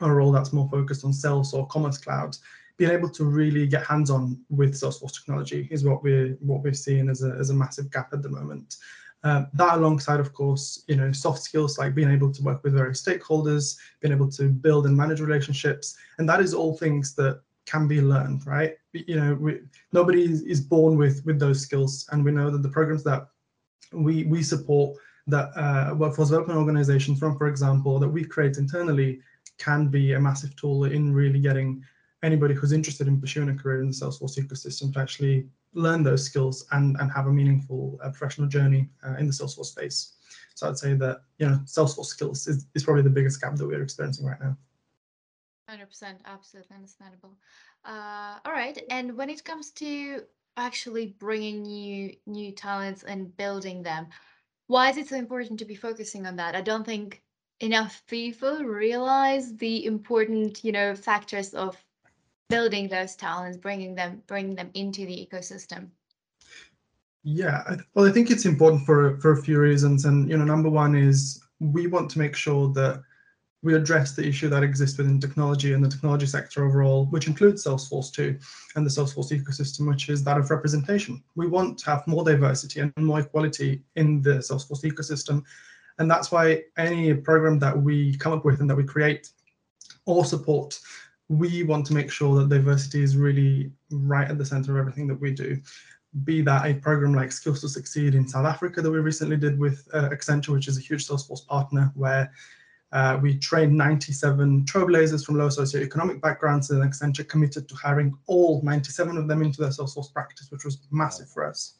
a 0.00 0.10
role 0.10 0.32
that's 0.32 0.52
more 0.52 0.68
focused 0.70 1.04
on 1.04 1.12
sales 1.12 1.52
or 1.52 1.66
commerce 1.66 1.98
cloud 1.98 2.36
being 2.78 2.92
able 2.92 3.10
to 3.10 3.24
really 3.24 3.66
get 3.66 3.84
hands-on 3.84 4.40
with 4.48 4.72
Salesforce 4.72 5.12
technology 5.12 5.68
is 5.70 5.84
what 5.84 6.02
we're 6.02 6.38
what 6.40 6.62
we're 6.62 6.72
seeing 6.72 7.08
as 7.10 7.22
a, 7.22 7.32
as 7.32 7.50
a 7.50 7.54
massive 7.54 7.90
gap 7.90 8.12
at 8.12 8.22
the 8.22 8.28
moment. 8.28 8.76
Uh, 9.24 9.46
that 9.54 9.76
alongside, 9.76 10.20
of 10.20 10.32
course, 10.32 10.84
you 10.86 10.94
know, 10.94 11.10
soft 11.10 11.42
skills 11.42 11.76
like 11.76 11.92
being 11.92 12.10
able 12.10 12.32
to 12.32 12.40
work 12.40 12.62
with 12.62 12.74
various 12.74 13.02
stakeholders, 13.02 13.76
being 14.00 14.14
able 14.14 14.30
to 14.30 14.48
build 14.48 14.86
and 14.86 14.96
manage 14.96 15.20
relationships, 15.20 15.96
and 16.18 16.28
that 16.28 16.40
is 16.40 16.54
all 16.54 16.76
things 16.76 17.16
that 17.16 17.40
can 17.66 17.88
be 17.88 18.00
learned, 18.00 18.46
right? 18.46 18.76
You 18.92 19.16
know, 19.16 19.34
we, 19.34 19.58
nobody 19.92 20.22
is 20.22 20.60
born 20.60 20.96
with 20.96 21.26
with 21.26 21.40
those 21.40 21.60
skills, 21.60 22.08
and 22.12 22.24
we 22.24 22.30
know 22.30 22.48
that 22.48 22.62
the 22.62 22.68
programs 22.68 23.02
that 23.04 23.26
we 23.92 24.22
we 24.24 24.44
support 24.44 24.96
that 25.26 25.50
uh, 25.56 25.94
workforce 25.96 26.28
development 26.28 26.60
organizations 26.60 27.18
from, 27.18 27.36
for 27.36 27.48
example, 27.48 27.98
that 27.98 28.08
we 28.08 28.24
create 28.24 28.56
internally 28.56 29.20
can 29.58 29.88
be 29.88 30.12
a 30.12 30.20
massive 30.20 30.54
tool 30.56 30.84
in 30.84 31.12
really 31.12 31.40
getting 31.40 31.82
anybody 32.22 32.54
who's 32.54 32.72
interested 32.72 33.06
in 33.06 33.20
pursuing 33.20 33.48
a 33.48 33.54
career 33.54 33.80
in 33.80 33.88
the 33.88 33.94
Salesforce 33.94 34.38
ecosystem 34.38 34.92
to 34.92 35.00
actually 35.00 35.46
learn 35.74 36.02
those 36.02 36.24
skills 36.24 36.66
and, 36.72 36.96
and 37.00 37.10
have 37.12 37.26
a 37.26 37.32
meaningful 37.32 37.98
uh, 38.02 38.08
professional 38.10 38.48
journey 38.48 38.88
uh, 39.06 39.14
in 39.18 39.26
the 39.26 39.32
Salesforce 39.32 39.66
space. 39.66 40.14
So 40.54 40.68
I'd 40.68 40.78
say 40.78 40.94
that, 40.94 41.22
you 41.38 41.48
know, 41.48 41.60
Salesforce 41.64 42.06
skills 42.06 42.48
is, 42.48 42.66
is 42.74 42.82
probably 42.82 43.02
the 43.02 43.10
biggest 43.10 43.40
gap 43.40 43.54
that 43.54 43.66
we're 43.66 43.82
experiencing 43.82 44.26
right 44.26 44.40
now. 44.40 44.56
100% 45.70 46.16
absolutely 46.24 46.74
understandable 46.74 47.36
uh, 47.84 48.38
all 48.44 48.52
right 48.52 48.82
and 48.90 49.14
when 49.16 49.28
it 49.28 49.44
comes 49.44 49.70
to 49.70 50.22
actually 50.56 51.14
bringing 51.18 51.62
new 51.62 52.10
new 52.26 52.52
talents 52.52 53.02
and 53.02 53.36
building 53.36 53.82
them 53.82 54.06
why 54.66 54.88
is 54.88 54.96
it 54.96 55.08
so 55.08 55.16
important 55.16 55.58
to 55.58 55.66
be 55.66 55.74
focusing 55.74 56.26
on 56.26 56.36
that 56.36 56.56
i 56.56 56.60
don't 56.62 56.84
think 56.84 57.22
enough 57.60 58.02
people 58.06 58.64
realize 58.64 59.56
the 59.56 59.84
important 59.84 60.62
you 60.64 60.72
know 60.72 60.94
factors 60.94 61.54
of 61.54 61.76
building 62.48 62.88
those 62.88 63.14
talents, 63.14 63.56
bringing 63.56 63.94
them 63.94 64.22
bringing 64.26 64.54
them 64.54 64.70
into 64.74 65.06
the 65.06 65.28
ecosystem? 65.30 65.88
Yeah, 67.24 67.76
well, 67.94 68.06
I 68.06 68.12
think 68.12 68.30
it's 68.30 68.46
important 68.46 68.86
for 68.86 69.18
for 69.18 69.32
a 69.32 69.42
few 69.42 69.58
reasons, 69.58 70.04
and 70.04 70.30
you 70.30 70.36
know, 70.36 70.44
number 70.44 70.70
one 70.70 70.94
is 70.94 71.42
we 71.60 71.86
want 71.86 72.10
to 72.10 72.18
make 72.18 72.36
sure 72.36 72.72
that 72.72 73.02
we 73.62 73.74
address 73.74 74.12
the 74.12 74.24
issue 74.24 74.48
that 74.48 74.62
exists 74.62 74.96
within 74.98 75.18
technology 75.18 75.72
and 75.72 75.84
the 75.84 75.88
technology 75.88 76.26
sector 76.26 76.64
overall, 76.64 77.06
which 77.06 77.26
includes 77.26 77.64
Salesforce 77.64 78.12
too, 78.12 78.38
and 78.76 78.86
the 78.86 78.90
Salesforce 78.90 79.32
ecosystem, 79.32 79.88
which 79.88 80.08
is 80.08 80.22
that 80.22 80.38
of 80.38 80.50
representation. 80.50 81.22
We 81.34 81.48
want 81.48 81.78
to 81.78 81.86
have 81.86 82.06
more 82.06 82.24
diversity 82.24 82.80
and 82.80 82.92
more 82.96 83.20
equality 83.20 83.82
in 83.96 84.22
the 84.22 84.38
Salesforce 84.38 84.84
ecosystem. 84.84 85.42
And 85.98 86.10
that's 86.10 86.30
why 86.30 86.62
any 86.76 87.12
program 87.14 87.58
that 87.58 87.76
we 87.76 88.16
come 88.16 88.32
up 88.32 88.44
with 88.44 88.60
and 88.60 88.70
that 88.70 88.76
we 88.76 88.84
create 88.84 89.30
or 90.06 90.24
support 90.24 90.78
we 91.28 91.62
want 91.62 91.86
to 91.86 91.94
make 91.94 92.10
sure 92.10 92.36
that 92.36 92.48
diversity 92.48 93.02
is 93.02 93.16
really 93.16 93.70
right 93.90 94.30
at 94.30 94.38
the 94.38 94.44
center 94.44 94.72
of 94.72 94.78
everything 94.78 95.06
that 95.06 95.20
we 95.20 95.32
do. 95.32 95.58
Be 96.24 96.40
that 96.42 96.66
a 96.66 96.74
program 96.74 97.14
like 97.14 97.30
Skills 97.32 97.60
to 97.60 97.68
Succeed 97.68 98.14
in 98.14 98.26
South 98.26 98.46
Africa 98.46 98.80
that 98.80 98.90
we 98.90 98.98
recently 98.98 99.36
did 99.36 99.58
with 99.58 99.86
uh, 99.92 100.08
Accenture, 100.08 100.48
which 100.48 100.68
is 100.68 100.78
a 100.78 100.80
huge 100.80 101.06
Salesforce 101.06 101.46
partner, 101.46 101.92
where 101.94 102.32
uh, 102.92 103.18
we 103.20 103.36
trained 103.38 103.76
97 103.76 104.64
trailblazers 104.64 105.24
from 105.24 105.36
low 105.36 105.48
socioeconomic 105.48 106.22
backgrounds, 106.22 106.70
and 106.70 106.82
Accenture 106.82 107.28
committed 107.28 107.68
to 107.68 107.74
hiring 107.74 108.16
all 108.26 108.62
97 108.62 109.18
of 109.18 109.28
them 109.28 109.42
into 109.42 109.60
their 109.60 109.70
Salesforce 109.70 110.10
practice, 110.10 110.50
which 110.50 110.64
was 110.64 110.78
massive 110.90 111.28
for 111.28 111.46
us. 111.46 111.74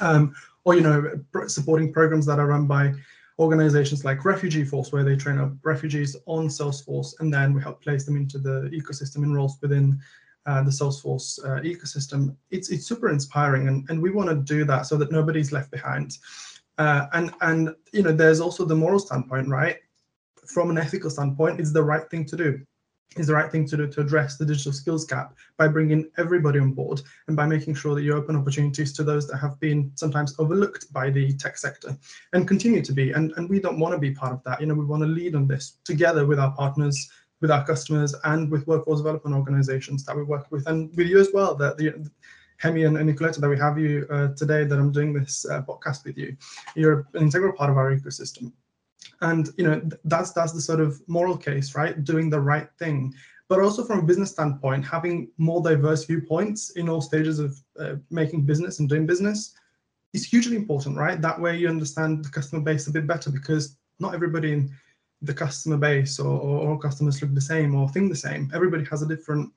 Um, 0.00 0.34
or 0.64 0.74
you 0.74 0.82
know, 0.82 1.18
supporting 1.46 1.90
programs 1.92 2.26
that 2.26 2.38
are 2.38 2.46
run 2.46 2.66
by 2.66 2.92
organizations 3.38 4.04
like 4.04 4.24
Refugee 4.24 4.64
Force, 4.64 4.92
where 4.92 5.04
they 5.04 5.16
train 5.16 5.38
up 5.38 5.52
refugees 5.62 6.16
on 6.26 6.48
Salesforce, 6.48 7.14
and 7.20 7.32
then 7.32 7.52
we 7.52 7.62
help 7.62 7.82
place 7.82 8.04
them 8.04 8.16
into 8.16 8.38
the 8.38 8.70
ecosystem 8.72 9.16
and 9.16 9.34
roles 9.34 9.58
within 9.60 10.00
uh, 10.46 10.62
the 10.62 10.70
Salesforce 10.70 11.38
uh, 11.44 11.60
ecosystem. 11.62 12.36
It's 12.50 12.70
it's 12.70 12.86
super 12.86 13.08
inspiring, 13.08 13.68
and, 13.68 13.88
and 13.90 14.00
we 14.00 14.10
want 14.10 14.28
to 14.28 14.36
do 14.36 14.64
that 14.64 14.86
so 14.86 14.96
that 14.96 15.10
nobody's 15.10 15.52
left 15.52 15.70
behind. 15.70 16.18
Uh, 16.78 17.06
and 17.12 17.32
and 17.40 17.74
you 17.92 18.02
know, 18.02 18.12
there's 18.12 18.40
also 18.40 18.64
the 18.64 18.74
moral 18.74 18.98
standpoint, 18.98 19.48
right? 19.48 19.78
From 20.46 20.70
an 20.70 20.78
ethical 20.78 21.10
standpoint, 21.10 21.60
it's 21.60 21.72
the 21.72 21.82
right 21.82 22.08
thing 22.10 22.24
to 22.26 22.36
do 22.36 22.60
is 23.16 23.26
the 23.28 23.34
right 23.34 23.50
thing 23.50 23.66
to 23.66 23.76
do 23.76 23.86
to 23.86 24.00
address 24.00 24.36
the 24.36 24.44
digital 24.44 24.72
skills 24.72 25.04
gap 25.04 25.34
by 25.56 25.68
bringing 25.68 26.10
everybody 26.18 26.58
on 26.58 26.72
board 26.72 27.00
and 27.28 27.36
by 27.36 27.46
making 27.46 27.74
sure 27.74 27.94
that 27.94 28.02
you 28.02 28.14
open 28.14 28.36
opportunities 28.36 28.92
to 28.92 29.04
those 29.04 29.28
that 29.28 29.38
have 29.38 29.58
been 29.60 29.90
sometimes 29.94 30.34
overlooked 30.38 30.92
by 30.92 31.10
the 31.10 31.32
tech 31.34 31.56
sector 31.56 31.96
and 32.32 32.48
continue 32.48 32.82
to 32.82 32.92
be. 32.92 33.12
And, 33.12 33.32
and 33.36 33.48
we 33.48 33.60
don't 33.60 33.78
want 33.78 33.94
to 33.94 33.98
be 33.98 34.10
part 34.10 34.32
of 34.32 34.42
that. 34.44 34.60
You 34.60 34.66
know, 34.66 34.74
we 34.74 34.84
want 34.84 35.02
to 35.02 35.08
lead 35.08 35.34
on 35.34 35.46
this 35.46 35.78
together 35.84 36.26
with 36.26 36.38
our 36.38 36.52
partners, 36.52 37.10
with 37.40 37.50
our 37.50 37.64
customers, 37.64 38.14
and 38.24 38.50
with 38.50 38.66
workforce 38.66 39.00
development 39.00 39.36
organizations 39.36 40.04
that 40.04 40.16
we 40.16 40.22
work 40.22 40.46
with, 40.50 40.66
and 40.66 40.94
with 40.96 41.06
you 41.06 41.20
as 41.20 41.30
well. 41.32 41.54
That 41.54 41.76
the 41.76 42.10
Hemi 42.58 42.84
and, 42.84 42.96
and 42.96 43.10
Nicoletta, 43.10 43.40
that 43.40 43.48
we 43.48 43.58
have 43.58 43.78
you 43.78 44.06
uh, 44.10 44.28
today, 44.36 44.64
that 44.64 44.78
I'm 44.78 44.92
doing 44.92 45.12
this 45.12 45.44
uh, 45.44 45.62
podcast 45.62 46.04
with 46.04 46.16
you. 46.16 46.36
You're 46.74 47.06
an 47.14 47.22
integral 47.22 47.52
part 47.52 47.70
of 47.70 47.76
our 47.76 47.94
ecosystem 47.94 48.52
and 49.24 49.50
you 49.58 49.64
know 49.64 49.76
that's 50.04 50.32
that's 50.32 50.52
the 50.52 50.60
sort 50.60 50.80
of 50.80 51.00
moral 51.08 51.36
case 51.36 51.74
right 51.74 52.04
doing 52.04 52.30
the 52.30 52.40
right 52.40 52.68
thing 52.78 53.12
but 53.48 53.60
also 53.60 53.84
from 53.84 53.98
a 54.00 54.02
business 54.02 54.30
standpoint, 54.30 54.84
having 54.84 55.30
more 55.36 55.62
diverse 55.62 56.04
viewpoints 56.04 56.70
in 56.70 56.88
all 56.88 57.00
stages 57.00 57.38
of 57.38 57.56
uh, 57.78 57.94
making 58.10 58.42
business 58.42 58.80
and 58.80 58.88
doing 58.88 59.06
business 59.06 59.54
is 60.14 60.24
hugely 60.24 60.56
important, 60.56 60.96
right? 60.96 61.20
That 61.20 61.40
way 61.40 61.56
you 61.58 61.68
understand 61.68 62.24
the 62.24 62.30
customer 62.30 62.62
base 62.62 62.86
a 62.86 62.92
bit 62.92 63.06
better 63.06 63.30
because 63.30 63.76
not 64.00 64.14
everybody 64.14 64.52
in 64.52 64.74
the 65.20 65.34
customer 65.34 65.76
base 65.76 66.18
or, 66.18 66.40
or 66.40 66.70
all 66.70 66.78
customers 66.78 67.20
look 67.20 67.34
the 67.34 67.40
same 67.40 67.74
or 67.74 67.88
think 67.88 68.10
the 68.10 68.16
same. 68.16 68.50
Everybody 68.54 68.84
has 68.86 69.02
a 69.02 69.08
different 69.08 69.52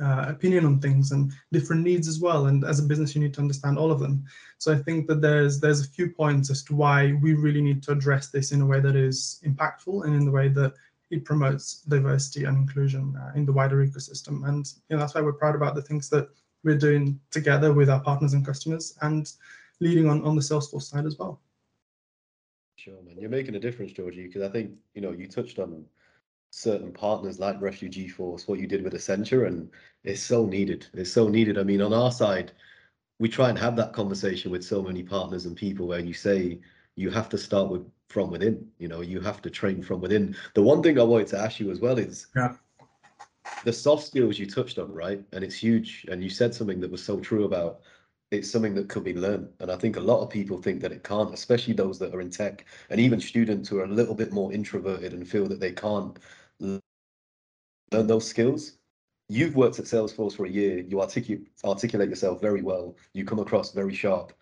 uh, 0.00 0.26
opinion 0.28 0.64
on 0.64 0.80
things 0.80 1.12
and 1.12 1.32
different 1.52 1.82
needs 1.82 2.08
as 2.08 2.20
well. 2.20 2.46
And 2.46 2.64
as 2.64 2.78
a 2.78 2.84
business, 2.84 3.14
you 3.14 3.20
need 3.20 3.34
to 3.34 3.40
understand 3.40 3.78
all 3.78 3.92
of 3.92 4.00
them. 4.00 4.24
So 4.58 4.72
I 4.72 4.76
think 4.76 5.06
that 5.08 5.20
there's 5.20 5.60
there's 5.60 5.84
a 5.84 5.88
few 5.88 6.10
points 6.10 6.50
as 6.50 6.62
to 6.64 6.74
why 6.74 7.12
we 7.20 7.34
really 7.34 7.60
need 7.60 7.82
to 7.84 7.92
address 7.92 8.28
this 8.28 8.52
in 8.52 8.60
a 8.62 8.66
way 8.66 8.80
that 8.80 8.96
is 8.96 9.40
impactful 9.44 10.04
and 10.04 10.14
in 10.14 10.24
the 10.24 10.30
way 10.30 10.48
that 10.48 10.74
it 11.10 11.24
promotes 11.24 11.82
diversity 11.82 12.44
and 12.44 12.56
inclusion 12.56 13.14
uh, 13.20 13.32
in 13.36 13.44
the 13.44 13.52
wider 13.52 13.86
ecosystem. 13.86 14.48
And 14.48 14.66
you 14.88 14.96
know, 14.96 15.00
that's 15.00 15.14
why 15.14 15.20
we're 15.20 15.34
proud 15.34 15.54
about 15.54 15.74
the 15.74 15.82
things 15.82 16.08
that 16.08 16.28
we're 16.64 16.78
doing 16.78 17.20
together 17.30 17.72
with 17.72 17.90
our 17.90 18.00
partners 18.00 18.32
and 18.32 18.46
customers 18.46 18.96
and 19.02 19.30
leading 19.80 20.08
on, 20.08 20.24
on 20.24 20.36
the 20.36 20.40
Salesforce 20.40 20.84
side 20.84 21.04
as 21.04 21.18
well. 21.18 21.40
Sure, 22.76 23.02
man. 23.02 23.18
You're 23.18 23.30
making 23.30 23.54
a 23.56 23.60
difference, 23.60 23.92
Georgie, 23.92 24.26
because 24.26 24.42
I 24.42 24.48
think, 24.48 24.72
you 24.94 25.02
know, 25.02 25.12
you 25.12 25.28
touched 25.28 25.58
on 25.58 25.84
certain 26.54 26.92
partners 26.92 27.40
like 27.40 27.60
Refugee 27.62 28.08
Force, 28.08 28.46
what 28.46 28.60
you 28.60 28.66
did 28.66 28.84
with 28.84 28.92
Accenture, 28.92 29.46
and 29.46 29.70
it's 30.04 30.22
so 30.22 30.44
needed. 30.44 30.86
It's 30.92 31.10
so 31.10 31.26
needed. 31.26 31.58
I 31.58 31.62
mean, 31.62 31.80
on 31.80 31.94
our 31.94 32.12
side, 32.12 32.52
we 33.18 33.28
try 33.28 33.48
and 33.48 33.58
have 33.58 33.74
that 33.76 33.94
conversation 33.94 34.50
with 34.50 34.62
so 34.62 34.82
many 34.82 35.02
partners 35.02 35.46
and 35.46 35.56
people 35.56 35.88
where 35.88 36.00
you 36.00 36.12
say 36.12 36.60
you 36.94 37.10
have 37.10 37.30
to 37.30 37.38
start 37.38 37.70
with 37.70 37.90
from 38.10 38.30
within. 38.30 38.68
You 38.78 38.88
know, 38.88 39.00
you 39.00 39.18
have 39.22 39.40
to 39.42 39.50
train 39.50 39.82
from 39.82 40.02
within. 40.02 40.36
The 40.54 40.62
one 40.62 40.82
thing 40.82 41.00
I 41.00 41.04
wanted 41.04 41.28
to 41.28 41.38
ask 41.38 41.58
you 41.58 41.70
as 41.70 41.80
well 41.80 41.98
is 41.98 42.26
yeah. 42.36 42.54
the 43.64 43.72
soft 43.72 44.04
skills 44.04 44.38
you 44.38 44.46
touched 44.46 44.78
on, 44.78 44.92
right? 44.92 45.24
And 45.32 45.42
it's 45.42 45.56
huge. 45.56 46.04
And 46.10 46.22
you 46.22 46.28
said 46.28 46.54
something 46.54 46.80
that 46.80 46.90
was 46.90 47.02
so 47.02 47.18
true 47.18 47.44
about 47.44 47.80
it's 48.30 48.50
something 48.50 48.74
that 48.74 48.88
could 48.88 49.04
be 49.04 49.14
learned. 49.14 49.48
And 49.60 49.70
I 49.70 49.76
think 49.76 49.96
a 49.96 50.00
lot 50.00 50.22
of 50.22 50.30
people 50.30 50.60
think 50.60 50.80
that 50.80 50.92
it 50.92 51.04
can't, 51.04 51.34
especially 51.34 51.74
those 51.74 51.98
that 51.98 52.14
are 52.14 52.20
in 52.22 52.30
tech 52.30 52.64
and 52.88 52.98
even 52.98 53.20
students 53.20 53.68
who 53.68 53.78
are 53.78 53.84
a 53.84 53.88
little 53.88 54.14
bit 54.14 54.32
more 54.32 54.52
introverted 54.52 55.12
and 55.12 55.28
feel 55.28 55.46
that 55.48 55.60
they 55.60 55.72
can't 55.72 56.18
learn 57.92 58.06
those 58.06 58.28
skills. 58.28 58.78
You've 59.28 59.56
worked 59.56 59.78
at 59.78 59.86
Salesforce 59.86 60.36
for 60.36 60.46
a 60.46 60.50
year. 60.50 60.78
You 60.78 61.00
articulate 61.00 61.48
articulate 61.64 62.08
yourself 62.08 62.40
very 62.40 62.62
well. 62.62 62.96
You 63.12 63.24
come 63.24 63.38
across 63.38 63.72
very 63.72 63.94
sharp. 63.94 64.32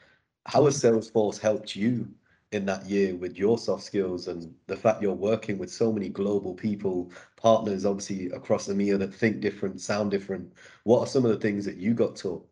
How 0.46 0.64
has 0.64 0.82
Salesforce 0.82 1.38
helped 1.38 1.76
you 1.76 2.08
in 2.52 2.66
that 2.66 2.84
year 2.86 3.14
with 3.14 3.36
your 3.36 3.58
soft 3.58 3.84
skills 3.84 4.26
and 4.26 4.52
the 4.66 4.76
fact 4.76 5.02
you're 5.02 5.14
working 5.14 5.58
with 5.58 5.70
so 5.70 5.92
many 5.92 6.08
global 6.08 6.54
people, 6.54 7.12
partners, 7.36 7.84
obviously 7.84 8.30
across 8.30 8.66
EMEA 8.66 8.98
that 8.98 9.14
think 9.14 9.40
different, 9.40 9.80
sound 9.80 10.10
different? 10.10 10.52
What 10.84 11.00
are 11.00 11.06
some 11.06 11.24
of 11.24 11.30
the 11.30 11.38
things 11.38 11.64
that 11.66 11.76
you 11.76 11.94
got 11.94 12.16
taught? 12.16 12.44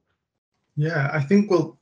Yeah, 0.76 1.10
I 1.12 1.20
think, 1.20 1.50
well, 1.50 1.80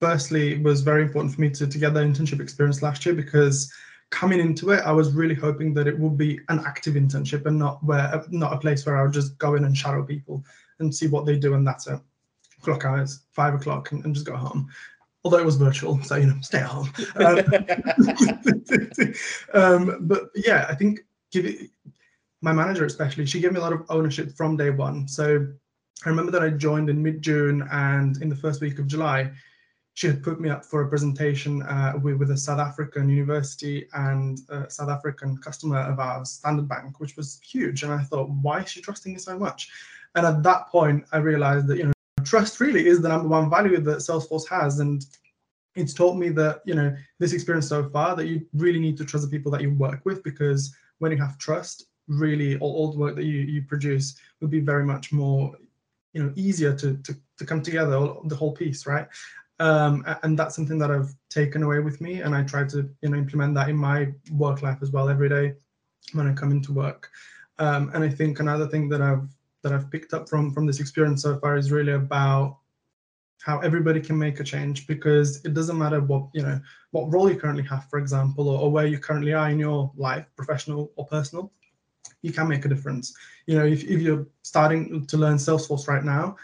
firstly, 0.00 0.54
it 0.54 0.62
was 0.62 0.80
very 0.80 1.02
important 1.02 1.34
for 1.34 1.40
me 1.40 1.50
to, 1.50 1.66
to 1.66 1.78
get 1.78 1.94
that 1.94 2.04
internship 2.04 2.40
experience 2.40 2.82
last 2.82 3.06
year 3.06 3.14
because 3.14 3.72
coming 4.10 4.40
into 4.40 4.70
it, 4.70 4.80
I 4.84 4.92
was 4.92 5.12
really 5.12 5.34
hoping 5.34 5.74
that 5.74 5.86
it 5.86 5.98
would 5.98 6.16
be 6.16 6.40
an 6.48 6.62
active 6.66 6.94
internship 6.94 7.46
and 7.46 7.58
not 7.58 7.82
where 7.84 8.24
not 8.30 8.52
a 8.52 8.58
place 8.58 8.86
where 8.86 8.96
I 8.96 9.02
would 9.02 9.12
just 9.12 9.38
go 9.38 9.54
in 9.54 9.64
and 9.64 9.76
shadow 9.76 10.02
people 10.02 10.44
and 10.78 10.94
see 10.94 11.08
what 11.08 11.26
they 11.26 11.38
do 11.38 11.54
and 11.54 11.66
that's 11.66 11.86
it. 11.86 12.00
Clock 12.62 12.84
hours, 12.84 13.20
five 13.32 13.54
o'clock, 13.54 13.92
and, 13.92 14.04
and 14.04 14.14
just 14.14 14.26
go 14.26 14.36
home 14.36 14.68
although 15.26 15.38
it 15.38 15.44
was 15.44 15.56
virtual, 15.56 16.00
so 16.04 16.14
you 16.14 16.26
know, 16.26 16.36
stay 16.40 16.58
at 16.58 16.66
home. 16.66 16.88
Um, 17.16 17.40
um, 19.54 19.98
but 20.02 20.30
yeah, 20.36 20.66
I 20.68 20.74
think 20.76 21.00
give 21.32 21.46
it, 21.46 21.68
my 22.42 22.52
manager 22.52 22.84
especially, 22.84 23.26
she 23.26 23.40
gave 23.40 23.50
me 23.50 23.58
a 23.58 23.62
lot 23.62 23.72
of 23.72 23.84
ownership 23.88 24.30
from 24.36 24.56
day 24.56 24.70
one. 24.70 25.08
So 25.08 25.48
I 26.04 26.08
remember 26.08 26.30
that 26.30 26.42
I 26.42 26.50
joined 26.50 26.90
in 26.90 27.02
mid-June, 27.02 27.66
and 27.72 28.22
in 28.22 28.28
the 28.28 28.36
first 28.36 28.60
week 28.60 28.78
of 28.78 28.86
July, 28.86 29.32
she 29.96 30.06
had 30.06 30.22
put 30.22 30.38
me 30.38 30.50
up 30.50 30.62
for 30.62 30.82
a 30.82 30.88
presentation 30.88 31.62
uh, 31.62 31.94
with, 32.02 32.16
with, 32.16 32.30
a 32.30 32.36
South 32.36 32.60
African 32.60 33.08
university 33.08 33.88
and 33.94 34.40
a 34.50 34.68
South 34.68 34.90
African 34.90 35.38
customer 35.38 35.78
of 35.78 35.98
ours, 35.98 36.32
Standard 36.32 36.68
Bank, 36.68 37.00
which 37.00 37.16
was 37.16 37.40
huge. 37.42 37.82
And 37.82 37.90
I 37.90 38.02
thought, 38.02 38.28
why 38.28 38.60
is 38.60 38.68
she 38.68 38.82
trusting 38.82 39.14
me 39.14 39.18
so 39.18 39.38
much? 39.38 39.70
And 40.14 40.26
at 40.26 40.42
that 40.42 40.68
point, 40.68 41.06
I 41.12 41.16
realized 41.16 41.66
that 41.68 41.78
you 41.78 41.84
know 41.84 41.92
trust 42.24 42.60
really 42.60 42.86
is 42.86 43.00
the 43.00 43.08
number 43.08 43.26
one 43.26 43.48
value 43.48 43.80
that 43.80 43.98
Salesforce 43.98 44.46
has. 44.50 44.80
And 44.80 45.02
it's 45.76 45.94
taught 45.94 46.18
me 46.18 46.28
that, 46.30 46.60
you 46.66 46.74
know, 46.74 46.94
this 47.18 47.32
experience 47.32 47.66
so 47.66 47.88
far 47.88 48.14
that 48.16 48.26
you 48.26 48.44
really 48.52 48.80
need 48.80 48.98
to 48.98 49.04
trust 49.06 49.24
the 49.24 49.34
people 49.34 49.50
that 49.52 49.62
you 49.62 49.72
work 49.72 50.04
with 50.04 50.22
because 50.22 50.76
when 50.98 51.10
you 51.10 51.18
have 51.18 51.38
trust, 51.38 51.86
really 52.06 52.58
all, 52.58 52.74
all 52.74 52.92
the 52.92 52.98
work 52.98 53.16
that 53.16 53.24
you, 53.24 53.40
you 53.40 53.62
produce 53.62 54.16
will 54.42 54.48
be 54.48 54.60
very 54.60 54.84
much 54.84 55.10
more, 55.10 55.54
you 56.12 56.22
know, 56.22 56.32
easier 56.36 56.74
to, 56.76 56.98
to, 56.98 57.16
to 57.38 57.46
come 57.46 57.62
together, 57.62 58.12
the 58.24 58.36
whole 58.36 58.52
piece, 58.52 58.86
right? 58.86 59.06
Um, 59.58 60.04
and 60.22 60.38
that's 60.38 60.54
something 60.54 60.78
that 60.78 60.90
I've 60.90 61.14
taken 61.30 61.62
away 61.62 61.80
with 61.80 62.00
me 62.00 62.20
and 62.20 62.34
I 62.34 62.42
try 62.42 62.64
to, 62.64 62.88
you 63.00 63.08
know, 63.08 63.16
implement 63.16 63.54
that 63.54 63.70
in 63.70 63.76
my 63.76 64.12
work 64.32 64.62
life 64.62 64.78
as 64.82 64.90
well 64.90 65.08
every 65.08 65.28
day 65.28 65.54
when 66.12 66.28
I 66.28 66.34
come 66.34 66.50
into 66.50 66.72
work. 66.72 67.10
Um, 67.58 67.90
and 67.94 68.04
I 68.04 68.08
think 68.08 68.38
another 68.38 68.66
thing 68.66 68.88
that 68.90 69.00
I've 69.00 69.28
that 69.62 69.72
I've 69.72 69.90
picked 69.90 70.14
up 70.14 70.28
from 70.28 70.52
from 70.52 70.66
this 70.66 70.78
experience 70.78 71.22
so 71.22 71.38
far 71.38 71.56
is 71.56 71.72
really 71.72 71.92
about 71.92 72.58
how 73.42 73.58
everybody 73.60 74.00
can 74.00 74.18
make 74.18 74.40
a 74.40 74.44
change 74.44 74.86
because 74.86 75.44
it 75.44 75.54
doesn't 75.54 75.78
matter 75.78 76.00
what 76.00 76.28
you 76.34 76.42
know 76.42 76.60
what 76.90 77.12
role 77.12 77.30
you 77.30 77.36
currently 77.36 77.64
have 77.64 77.88
for 77.88 77.98
example 77.98 78.48
or, 78.48 78.60
or, 78.60 78.70
where 78.70 78.86
you 78.86 78.98
currently 78.98 79.32
are 79.32 79.50
in 79.50 79.58
your 79.58 79.90
life 79.96 80.26
professional 80.36 80.92
or 80.96 81.06
personal 81.06 81.52
you 82.22 82.32
can 82.32 82.48
make 82.48 82.64
a 82.64 82.68
difference 82.68 83.14
you 83.46 83.56
know 83.56 83.64
if, 83.64 83.84
if 83.84 84.00
you're 84.00 84.26
starting 84.42 85.06
to 85.06 85.16
learn 85.16 85.36
salesforce 85.36 85.86
right 85.88 86.04
now 86.04 86.36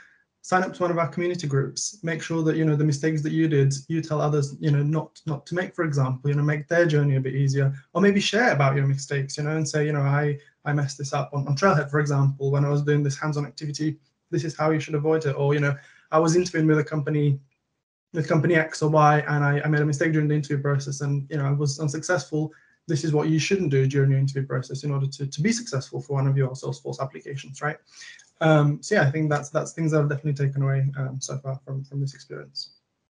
sign 0.42 0.64
up 0.64 0.74
to 0.74 0.82
one 0.82 0.90
of 0.90 0.98
our 0.98 1.08
community 1.08 1.46
groups 1.46 1.98
make 2.02 2.20
sure 2.20 2.42
that 2.42 2.56
you 2.56 2.64
know 2.64 2.74
the 2.74 2.84
mistakes 2.84 3.22
that 3.22 3.32
you 3.32 3.46
did 3.48 3.72
you 3.88 4.02
tell 4.02 4.20
others 4.20 4.56
you 4.58 4.72
know 4.72 4.82
not 4.82 5.20
not 5.24 5.46
to 5.46 5.54
make 5.54 5.74
for 5.74 5.84
example 5.84 6.28
you 6.28 6.36
know 6.36 6.42
make 6.42 6.66
their 6.66 6.84
journey 6.84 7.14
a 7.14 7.20
bit 7.20 7.34
easier 7.34 7.72
or 7.94 8.02
maybe 8.02 8.20
share 8.20 8.52
about 8.52 8.74
your 8.74 8.86
mistakes 8.86 9.38
you 9.38 9.44
know 9.44 9.56
and 9.56 9.68
say 9.68 9.86
you 9.86 9.92
know 9.92 10.02
i 10.02 10.36
i 10.64 10.72
messed 10.72 10.98
this 10.98 11.12
up 11.12 11.30
on, 11.32 11.46
on 11.46 11.56
trailhead 11.56 11.88
for 11.90 12.00
example 12.00 12.50
when 12.50 12.64
i 12.64 12.68
was 12.68 12.82
doing 12.82 13.02
this 13.02 13.18
hands-on 13.18 13.46
activity. 13.46 13.96
This 14.30 14.44
is 14.44 14.56
how 14.56 14.70
you 14.70 14.80
should 14.80 14.94
avoid 14.94 15.26
it 15.26 15.36
or 15.36 15.54
you 15.54 15.60
know 15.60 15.76
i 16.10 16.18
was 16.18 16.34
interviewing 16.36 16.66
with 16.66 16.78
a 16.78 16.84
company 16.84 17.38
with 18.12 18.28
company 18.28 18.56
x 18.56 18.82
or 18.82 18.90
y 18.90 19.22
and 19.28 19.44
i, 19.44 19.60
I 19.60 19.68
made 19.68 19.82
a 19.82 19.86
mistake 19.86 20.12
during 20.12 20.26
the 20.26 20.34
interview 20.34 20.60
process 20.60 21.02
and 21.02 21.26
you 21.30 21.36
know 21.36 21.44
i 21.44 21.52
was 21.52 21.78
unsuccessful 21.78 22.52
this 22.88 23.04
is 23.04 23.12
what 23.12 23.28
you 23.28 23.38
shouldn't 23.38 23.70
do 23.70 23.86
during 23.86 24.10
your 24.10 24.18
interview 24.18 24.46
process 24.46 24.84
in 24.84 24.90
order 24.90 25.06
to, 25.06 25.26
to 25.26 25.40
be 25.40 25.52
successful 25.52 26.00
for 26.00 26.14
one 26.14 26.26
of 26.26 26.36
your 26.36 26.50
Salesforce 26.50 27.00
applications, 27.00 27.62
right? 27.62 27.76
Um, 28.40 28.82
so 28.82 28.96
yeah, 28.96 29.02
I 29.02 29.10
think 29.10 29.30
that's 29.30 29.50
that's 29.50 29.72
things 29.72 29.94
I've 29.94 30.08
definitely 30.08 30.46
taken 30.46 30.62
away 30.62 30.90
um, 30.98 31.20
so 31.20 31.38
far 31.38 31.60
from 31.64 31.84
from 31.84 32.00
this 32.00 32.14
experience. 32.14 32.70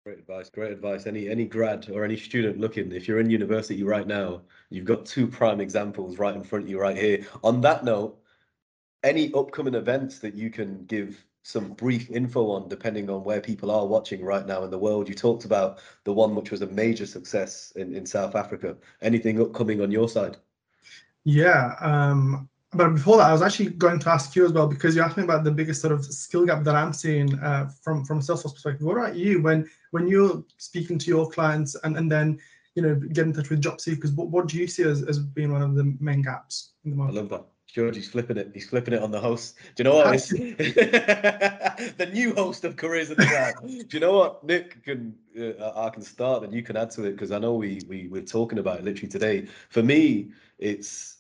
Great 0.05 0.19
advice, 0.19 0.51
great 0.51 0.71
advice. 0.71 1.07
Any 1.07 1.31
any 1.31 1.47
grad 1.47 1.89
or 1.91 2.05
any 2.05 2.17
student 2.17 2.61
looking, 2.61 2.93
if 2.93 3.09
you're 3.09 3.21
in 3.21 3.31
university 3.31 3.83
right 3.83 4.07
now, 4.07 4.43
you've 4.69 4.85
got 4.85 5.07
two 5.07 5.27
prime 5.27 5.61
examples 5.61 6.19
right 6.19 6.37
in 6.37 6.45
front 6.45 6.65
of 6.65 6.71
you 6.71 6.79
right 6.79 6.97
here. 6.97 7.27
On 7.43 7.63
that 7.63 7.85
note, 7.85 8.19
any 9.03 9.33
upcoming 9.33 9.75
events 9.75 10.19
that 10.19 10.35
you 10.35 10.51
can 10.51 10.85
give 10.85 11.25
some 11.45 11.75
brief 11.75 12.11
info 12.11 12.51
on, 12.51 12.69
depending 12.69 13.11
on 13.11 13.23
where 13.23 13.41
people 13.41 13.71
are 13.71 13.87
watching 13.87 14.25
right 14.25 14.47
now 14.47 14.65
in 14.65 14.71
the 14.71 14.79
world. 14.79 15.09
You 15.09 15.15
talked 15.15 15.45
about 15.45 15.79
the 16.05 16.13
one 16.13 16.35
which 16.35 16.51
was 16.51 16.63
a 16.63 16.67
major 16.67 17.05
success 17.05 17.71
in, 17.77 17.95
in 17.95 18.07
South 18.07 18.35
Africa. 18.35 18.77
Anything 19.03 19.41
upcoming 19.41 19.83
on 19.83 19.91
your 19.91 20.09
side? 20.09 20.39
Yeah, 21.25 21.75
um, 21.81 22.49
but 22.73 22.95
before 22.95 23.19
that, 23.19 23.29
I 23.29 23.33
was 23.33 23.43
actually 23.43 23.71
going 23.71 23.99
to 24.01 24.11
ask 24.11 24.35
you 24.35 24.47
as 24.47 24.53
well 24.53 24.67
because 24.67 24.97
you 24.97 25.03
asked 25.03 25.19
me 25.19 25.23
about 25.23 25.45
the 25.45 25.51
biggest 25.51 25.83
sort 25.83 25.93
of 25.93 26.05
skill 26.07 26.47
gap 26.47 26.65
that 26.65 26.75
I'm 26.75 26.95
seeing 26.95 27.39
uh, 27.39 27.69
from 27.83 28.07
from 28.07 28.19
a 28.19 28.21
Salesforce 28.23 28.55
perspective. 28.55 28.87
What 28.87 28.97
about 28.97 29.15
you 29.15 29.43
when 29.43 29.69
when 29.91 30.09
you're 30.09 30.43
speaking 30.57 30.99
to 30.99 31.07
your 31.07 31.29
clients 31.31 31.77
and 31.85 31.97
and 31.97 32.11
then 32.11 32.39
you 32.75 32.83
know 32.83 32.95
get 32.95 33.27
in 33.27 33.35
touch 33.35 33.51
with 33.51 33.61
job 33.61 33.81
seekers? 33.83 34.13
What 34.13 34.29
what 34.29 34.49
do 34.49 34.59
you 34.59 34.67
see 34.67 34.83
as, 34.83 35.03
as 35.03 35.19
being 35.19 35.53
one 35.53 35.63
of 35.63 35.75
the 35.75 35.95
main 36.01 36.23
gaps 36.23 36.73
in 36.85 36.91
the 36.91 36.97
market? 36.97 37.19
I 37.19 37.21
love 37.21 37.29
that. 37.31 37.45
George, 37.75 37.97
he's 37.97 38.09
flipping 38.09 38.37
it. 38.37 38.53
He's 38.55 38.69
flipping 38.69 38.95
it 38.95 39.03
on 39.03 39.11
the 39.11 39.19
host. 39.19 39.57
Do 39.75 39.83
you 39.83 39.85
know 39.85 39.97
what? 39.97 40.13
the 40.29 42.09
new 42.13 42.33
host 42.33 42.65
of 42.65 42.77
Careers 42.77 43.11
in 43.11 43.17
the 43.17 43.27
Cloud. 43.27 43.67
Do 43.67 43.85
you 43.91 43.99
know 43.99 44.17
what? 44.17 44.45
Nick 44.45 44.85
can 44.85 45.17
uh, 45.37 45.73
I 45.75 45.91
can 45.91 46.03
start 46.03 46.45
and 46.45 46.55
you 46.55 46.63
can 46.63 46.77
add 46.77 46.93
to 46.93 47.03
it 47.03 47.13
because 47.13 47.33
I 47.33 47.41
know 47.41 47.55
we 47.55 47.81
we 47.89 48.07
we're 48.07 48.23
talking 48.23 48.61
about 48.61 48.79
it 48.79 48.85
literally 48.85 49.09
today. 49.09 49.49
For 49.71 49.83
me, 49.83 50.31
it's 50.61 51.17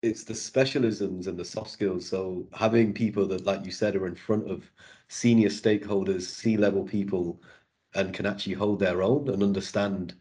it's 0.00 0.24
the 0.24 0.32
specialisms 0.32 1.26
and 1.26 1.36
the 1.36 1.44
soft 1.44 1.70
skills. 1.70 2.08
So 2.08 2.46
having 2.54 2.94
people 2.94 3.26
that, 3.26 3.44
like 3.44 3.66
you 3.66 3.70
said, 3.70 3.96
are 3.96 4.06
in 4.06 4.14
front 4.14 4.50
of 4.50 4.70
senior 5.08 5.50
stakeholders, 5.50 6.22
C-level 6.22 6.84
people, 6.84 7.42
and 7.94 8.14
can 8.14 8.24
actually 8.24 8.54
hold 8.54 8.78
their 8.78 9.02
own 9.02 9.28
and 9.28 9.42
understand 9.42 10.14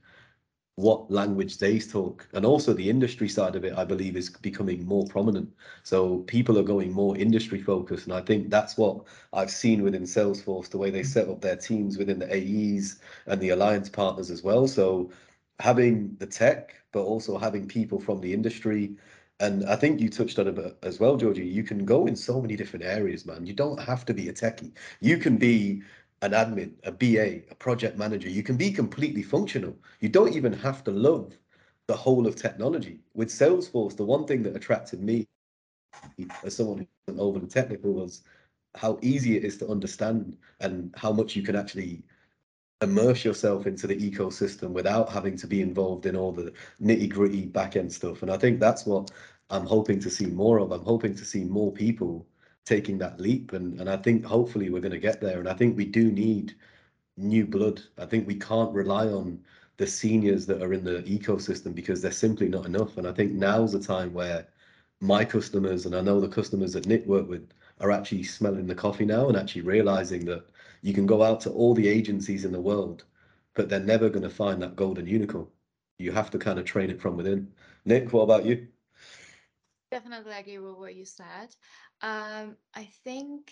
what 0.77 1.11
language 1.11 1.57
they 1.57 1.79
talk 1.79 2.27
and 2.33 2.45
also 2.45 2.73
the 2.73 2.89
industry 2.89 3.27
side 3.27 3.55
of 3.55 3.65
it 3.65 3.73
i 3.77 3.83
believe 3.83 4.15
is 4.15 4.29
becoming 4.29 4.85
more 4.85 5.05
prominent 5.07 5.51
so 5.83 6.19
people 6.21 6.57
are 6.57 6.63
going 6.63 6.93
more 6.93 7.17
industry 7.17 7.61
focused 7.61 8.05
and 8.05 8.13
i 8.15 8.21
think 8.21 8.49
that's 8.51 8.77
what 8.77 9.03
i've 9.33 9.51
seen 9.51 9.83
within 9.83 10.03
salesforce 10.03 10.69
the 10.69 10.77
way 10.77 10.91
they 10.91 11.03
set 11.03 11.29
up 11.29 11.41
their 11.41 11.55
teams 11.57 11.97
within 11.97 12.19
the 12.19 12.33
aes 12.35 12.99
and 13.27 13.41
the 13.41 13.49
alliance 13.49 13.89
partners 13.89 14.31
as 14.31 14.43
well 14.43 14.67
so 14.67 15.11
having 15.59 16.15
the 16.19 16.27
tech 16.27 16.75
but 16.91 17.01
also 17.03 17.37
having 17.39 17.67
people 17.67 17.99
from 17.99 18.21
the 18.21 18.33
industry 18.33 18.95
And 19.39 19.65
I 19.65 19.75
think 19.75 19.99
you 20.01 20.09
touched 20.09 20.39
on 20.39 20.47
it 20.47 20.77
as 20.83 20.99
well, 20.99 21.15
Georgie. 21.15 21.45
You 21.45 21.63
can 21.63 21.85
go 21.85 22.07
in 22.07 22.15
so 22.15 22.41
many 22.41 22.55
different 22.55 22.85
areas, 22.85 23.25
man. 23.25 23.45
You 23.45 23.53
don't 23.53 23.79
have 23.79 24.03
to 24.05 24.13
be 24.13 24.29
a 24.29 24.33
techie. 24.33 24.71
You 24.99 25.17
can 25.19 25.37
be 25.37 25.83
an 26.21 26.31
admin, 26.31 26.73
a 26.83 26.91
BA, 26.91 27.51
a 27.51 27.55
project 27.55 27.97
manager. 27.97 28.29
You 28.29 28.43
can 28.43 28.57
be 28.57 28.71
completely 28.71 29.21
functional. 29.21 29.75
You 29.99 30.09
don't 30.09 30.35
even 30.35 30.53
have 30.53 30.83
to 30.85 30.91
love 30.91 31.37
the 31.87 31.95
whole 31.95 32.27
of 32.27 32.35
technology. 32.35 32.99
With 33.13 33.29
Salesforce, 33.29 33.95
the 33.95 34.05
one 34.05 34.25
thing 34.25 34.43
that 34.43 34.55
attracted 34.55 35.01
me 35.01 35.27
as 36.43 36.55
someone 36.55 36.79
who 36.79 36.87
wasn't 37.07 37.21
overly 37.21 37.47
technical 37.47 37.93
was 37.93 38.23
how 38.75 38.99
easy 39.01 39.37
it 39.37 39.43
is 39.43 39.57
to 39.57 39.67
understand 39.67 40.37
and 40.59 40.93
how 40.95 41.11
much 41.11 41.35
you 41.35 41.41
can 41.41 41.55
actually 41.55 42.03
immerse 42.81 43.25
yourself 43.25 43.65
into 43.65 43.87
the 43.87 43.95
ecosystem 43.95 44.69
without 44.69 45.11
having 45.11 45.35
to 45.35 45.47
be 45.47 45.61
involved 45.61 46.05
in 46.05 46.15
all 46.15 46.31
the 46.31 46.53
nitty 46.81 47.09
gritty 47.09 47.45
back 47.45 47.75
end 47.75 47.91
stuff. 47.91 48.21
And 48.21 48.31
I 48.31 48.37
think 48.37 48.59
that's 48.59 48.85
what 48.85 49.09
I'm 49.49 49.65
hoping 49.65 49.99
to 50.01 50.09
see 50.09 50.27
more 50.27 50.59
of. 50.59 50.71
I'm 50.71 50.83
hoping 50.83 51.15
to 51.15 51.25
see 51.25 51.43
more 51.43 51.71
people 51.71 52.27
taking 52.67 52.97
that 52.97 53.19
leap. 53.19 53.53
And, 53.53 53.79
and 53.79 53.89
I 53.89 53.97
think 53.97 54.25
hopefully 54.25 54.69
we're 54.69 54.81
going 54.81 54.91
to 54.91 54.99
get 54.99 55.21
there. 55.21 55.39
And 55.39 55.47
I 55.47 55.53
think 55.53 55.77
we 55.77 55.85
do 55.85 56.11
need 56.11 56.55
new 57.15 57.45
blood. 57.45 57.81
I 57.97 58.05
think 58.05 58.27
we 58.27 58.35
can't 58.35 58.73
rely 58.73 59.07
on 59.07 59.39
the 59.77 59.87
seniors 59.87 60.45
that 60.47 60.61
are 60.61 60.73
in 60.73 60.83
the 60.83 61.03
ecosystem 61.03 61.73
because 61.73 62.01
they're 62.01 62.11
simply 62.11 62.49
not 62.49 62.65
enough. 62.65 62.97
And 62.97 63.07
I 63.07 63.13
think 63.13 63.31
now's 63.31 63.71
the 63.71 63.79
time 63.79 64.13
where 64.13 64.47
my 64.99 65.23
customers, 65.23 65.85
and 65.85 65.95
I 65.95 66.01
know 66.01 66.19
the 66.19 66.27
customers 66.27 66.73
that 66.73 66.87
Nick 66.87 67.05
worked 67.05 67.29
with, 67.29 67.47
are 67.79 67.91
actually 67.91 68.23
smelling 68.23 68.67
the 68.67 68.75
coffee 68.75 69.05
now 69.05 69.27
and 69.27 69.37
actually 69.37 69.61
realizing 69.61 70.25
that 70.25 70.43
you 70.81 70.93
can 70.93 71.05
go 71.05 71.23
out 71.23 71.39
to 71.41 71.51
all 71.51 71.73
the 71.73 71.87
agencies 71.87 72.43
in 72.43 72.51
the 72.51 72.59
world, 72.59 73.05
but 73.53 73.69
they're 73.69 73.79
never 73.79 74.09
going 74.09 74.23
to 74.23 74.29
find 74.29 74.61
that 74.61 74.75
golden 74.75 75.07
unicorn. 75.07 75.47
You 75.99 76.11
have 76.11 76.31
to 76.31 76.39
kind 76.39 76.59
of 76.59 76.65
train 76.65 76.89
it 76.89 77.01
from 77.01 77.15
within. 77.15 77.51
Nick, 77.85 78.11
what 78.13 78.23
about 78.23 78.45
you? 78.45 78.67
Definitely 79.91 80.33
agree 80.33 80.59
with 80.59 80.75
what 80.75 80.95
you 80.95 81.05
said. 81.05 81.55
Um, 82.01 82.57
I 82.73 82.85
think 83.03 83.51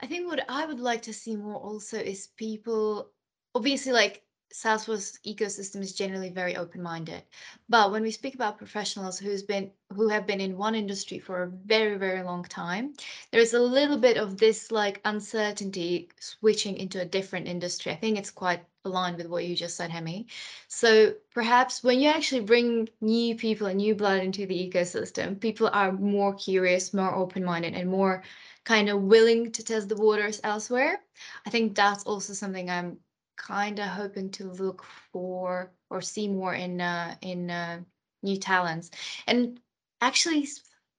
I 0.00 0.06
think 0.06 0.26
what 0.28 0.44
I 0.48 0.66
would 0.66 0.80
like 0.80 1.02
to 1.02 1.12
see 1.12 1.36
more 1.36 1.56
also 1.60 1.98
is 1.98 2.28
people 2.36 3.10
obviously 3.54 3.92
like 3.92 4.22
Salesforce 4.52 5.18
ecosystem 5.26 5.80
is 5.82 5.92
generally 5.92 6.30
very 6.30 6.56
open-minded. 6.56 7.22
But 7.68 7.92
when 7.92 8.02
we 8.02 8.10
speak 8.10 8.34
about 8.34 8.58
professionals 8.58 9.18
who's 9.18 9.42
been 9.42 9.70
who 9.94 10.08
have 10.08 10.26
been 10.26 10.40
in 10.40 10.56
one 10.56 10.74
industry 10.74 11.18
for 11.18 11.42
a 11.42 11.48
very, 11.48 11.96
very 11.96 12.22
long 12.22 12.44
time, 12.44 12.94
there's 13.30 13.54
a 13.54 13.60
little 13.60 13.98
bit 13.98 14.16
of 14.16 14.38
this 14.38 14.70
like 14.70 15.00
uncertainty 15.04 16.08
switching 16.18 16.76
into 16.76 17.00
a 17.00 17.04
different 17.04 17.46
industry. 17.46 17.92
I 17.92 17.96
think 17.96 18.18
it's 18.18 18.30
quite 18.30 18.64
aligned 18.84 19.16
with 19.16 19.26
what 19.26 19.44
you 19.44 19.54
just 19.54 19.76
said, 19.76 19.90
Hemi. 19.90 20.26
So 20.68 21.14
perhaps 21.34 21.84
when 21.84 22.00
you 22.00 22.08
actually 22.08 22.40
bring 22.42 22.88
new 23.00 23.34
people 23.36 23.66
and 23.66 23.78
new 23.78 23.94
blood 23.94 24.22
into 24.22 24.46
the 24.46 24.70
ecosystem, 24.70 25.38
people 25.38 25.68
are 25.72 25.92
more 25.92 26.34
curious, 26.34 26.94
more 26.94 27.14
open-minded, 27.14 27.74
and 27.74 27.90
more 27.90 28.22
kind 28.64 28.88
of 28.88 29.02
willing 29.02 29.52
to 29.52 29.64
test 29.64 29.88
the 29.88 29.96
waters 29.96 30.40
elsewhere. 30.44 31.00
I 31.46 31.50
think 31.50 31.74
that's 31.74 32.04
also 32.04 32.32
something 32.32 32.68
I'm 32.70 32.98
kind 33.38 33.78
of 33.78 33.86
hoping 33.86 34.30
to 34.32 34.50
look 34.52 34.84
for 35.12 35.70
or 35.90 36.02
see 36.02 36.28
more 36.28 36.54
in 36.54 36.80
uh, 36.80 37.14
in 37.22 37.50
uh, 37.50 37.80
new 38.22 38.36
talents. 38.36 38.90
And 39.26 39.60
actually 40.00 40.46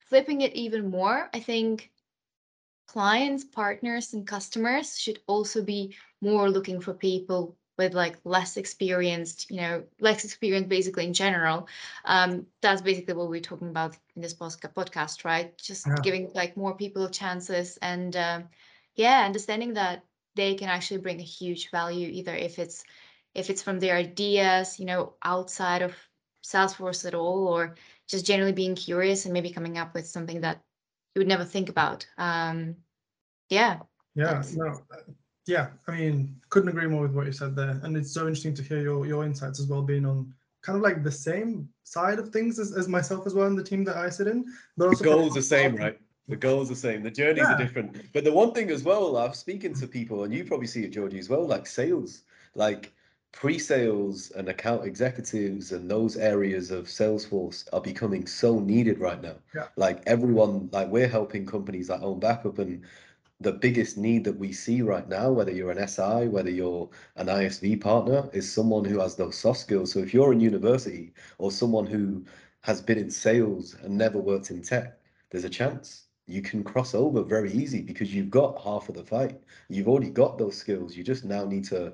flipping 0.10 0.42
it 0.42 0.54
even 0.54 0.90
more 0.90 1.30
i 1.34 1.40
think 1.40 1.92
clients 2.88 3.44
partners 3.44 4.14
and 4.14 4.26
customers 4.28 4.98
should 4.98 5.20
also 5.28 5.64
be 5.64 5.96
more 6.22 6.50
looking 6.50 6.82
for 6.82 6.94
people 6.94 7.56
with 7.78 7.94
like 7.94 8.18
less 8.26 8.58
experienced 8.58 9.50
you 9.50 9.58
know 9.58 9.84
less 10.02 10.26
experience 10.26 10.68
basically 10.68 11.06
in 11.06 11.14
general. 11.14 11.68
Um 12.04 12.46
that's 12.62 12.82
basically 12.82 13.14
what 13.14 13.30
we're 13.30 13.40
talking 13.40 13.70
about 13.70 13.96
in 14.16 14.22
this 14.22 14.34
podcast 14.34 15.24
right? 15.24 15.58
Just 15.58 15.88
yeah. 15.88 15.96
giving 16.04 16.32
like 16.34 16.58
more 16.58 16.76
people 16.76 17.08
chances 17.10 17.78
and 17.82 18.16
um, 18.18 18.50
yeah 18.96 19.24
understanding 19.24 19.76
that 19.76 20.04
they 20.40 20.56
can 20.56 20.70
actually 20.70 21.02
bring 21.02 21.20
a 21.20 21.34
huge 21.38 21.70
value 21.70 22.08
either 22.08 22.34
if 22.34 22.60
it's 22.60 22.86
if 23.36 23.50
it's 23.50 23.62
from 23.62 23.78
their 23.80 23.96
ideas 23.96 24.80
you 24.80 24.86
know 24.86 25.14
outside 25.24 25.82
of 25.82 25.94
salesforce 26.46 27.06
at 27.06 27.14
all 27.14 27.48
or 27.48 27.76
just 28.08 28.26
generally 28.26 28.54
being 28.54 28.74
curious 28.74 29.26
and 29.26 29.34
maybe 29.34 29.52
coming 29.52 29.78
up 29.78 29.94
with 29.94 30.08
something 30.08 30.40
that 30.40 30.62
you 31.14 31.20
would 31.20 31.28
never 31.28 31.44
think 31.44 31.68
about. 31.70 32.08
Um 32.18 32.76
yeah 33.50 33.80
yeah 34.16 34.42
no 34.56 34.80
yeah 35.46 35.68
i 35.88 35.92
mean 35.92 36.36
couldn't 36.50 36.70
agree 36.70 36.88
more 36.88 37.02
with 37.02 37.14
what 37.14 37.26
you 37.26 37.32
said 37.32 37.56
there 37.56 37.80
and 37.84 37.98
it's 37.98 38.12
so 38.12 38.22
interesting 38.22 38.54
to 38.54 38.64
hear 38.64 38.82
your 38.82 39.06
your 39.06 39.24
insights 39.26 39.60
as 39.60 39.68
well 39.68 39.82
being 39.82 40.06
on 40.06 40.34
kind 40.62 40.76
of 40.76 40.82
like 40.82 41.04
the 41.04 41.12
same 41.12 41.68
side 41.84 42.20
of 42.20 42.30
things 42.30 42.60
as, 42.60 42.76
as 42.76 42.88
myself 42.88 43.26
as 43.26 43.34
well 43.34 43.48
in 43.48 43.56
the 43.56 43.64
team 43.64 43.84
that 43.84 43.98
i 43.98 44.10
sit 44.10 44.28
in 44.28 44.46
but 44.78 44.88
also 44.88 45.04
goal's 45.04 45.34
the 45.34 45.42
same 45.42 45.76
right 45.76 46.00
the 46.30 46.36
goals 46.36 46.70
are 46.70 46.74
the 46.76 46.80
same. 46.80 47.04
The 47.04 47.12
journeys 47.12 47.44
yeah. 47.44 47.56
are 47.56 47.58
different. 47.58 48.14
But 48.14 48.24
the 48.24 48.32
one 48.32 48.54
thing 48.54 48.70
as 48.70 48.84
well, 48.84 49.18
I've 49.18 49.36
speaking 49.36 49.74
to 49.76 49.88
people, 49.88 50.24
and 50.24 50.34
you 50.34 50.46
probably 50.46 50.68
see 50.68 50.84
it, 50.84 50.92
Georgie, 50.92 51.20
as 51.20 51.30
well, 51.30 51.46
like 51.46 51.68
sales, 51.68 52.22
like 52.56 52.94
pre-sales 53.32 54.32
and 54.32 54.50
account 54.50 54.86
executives 54.86 55.72
and 55.72 55.90
those 55.90 56.18
areas 56.18 56.72
of 56.72 56.86
Salesforce 56.86 57.68
are 57.74 57.82
becoming 57.82 58.26
so 58.26 58.60
needed 58.60 59.00
right 59.00 59.22
now. 59.22 59.36
Yeah. 59.54 59.68
Like 59.76 60.02
everyone, 60.08 60.70
like 60.72 60.90
we're 60.90 61.08
helping 61.08 61.46
companies 61.46 61.88
that 61.88 62.02
Own 62.02 62.20
Backup 62.20 62.60
and 62.60 62.84
the 63.40 63.54
biggest 63.54 63.98
need 63.98 64.24
that 64.26 64.38
we 64.38 64.52
see 64.52 64.82
right 64.82 65.08
now, 65.08 65.32
whether 65.32 65.52
you're 65.52 65.72
an 65.72 65.88
SI, 65.88 66.28
whether 66.28 66.50
you're 66.50 66.90
an 67.16 67.28
ISV 67.28 67.80
partner, 67.80 68.30
is 68.34 68.52
someone 68.52 68.84
who 68.84 69.00
has 69.00 69.16
those 69.16 69.38
soft 69.38 69.60
skills. 69.60 69.94
So 69.94 70.00
if 70.00 70.14
you're 70.14 70.34
in 70.34 70.42
university 70.42 71.14
or 71.38 71.52
someone 71.52 71.86
who 71.86 72.26
has 72.62 72.82
been 72.82 72.98
in 72.98 73.10
sales 73.10 73.76
and 73.82 73.98
never 73.98 74.18
worked 74.18 74.52
in 74.52 74.62
tech, 74.62 75.00
there's 75.30 75.46
a 75.46 75.50
chance 75.50 76.09
you 76.30 76.42
can 76.42 76.64
cross 76.64 76.94
over 76.94 77.24
very 77.24 77.52
easy 77.52 77.82
because 77.82 78.14
you've 78.14 78.30
got 78.30 78.62
half 78.62 78.88
of 78.90 78.96
the 78.96 79.04
fight. 79.04 79.40
You've 79.68 79.88
already 79.88 80.12
got 80.12 80.38
those 80.38 80.56
skills. 80.56 80.96
You 80.96 81.04
just 81.04 81.26
now 81.26 81.44
need 81.46 81.66
to 81.66 81.94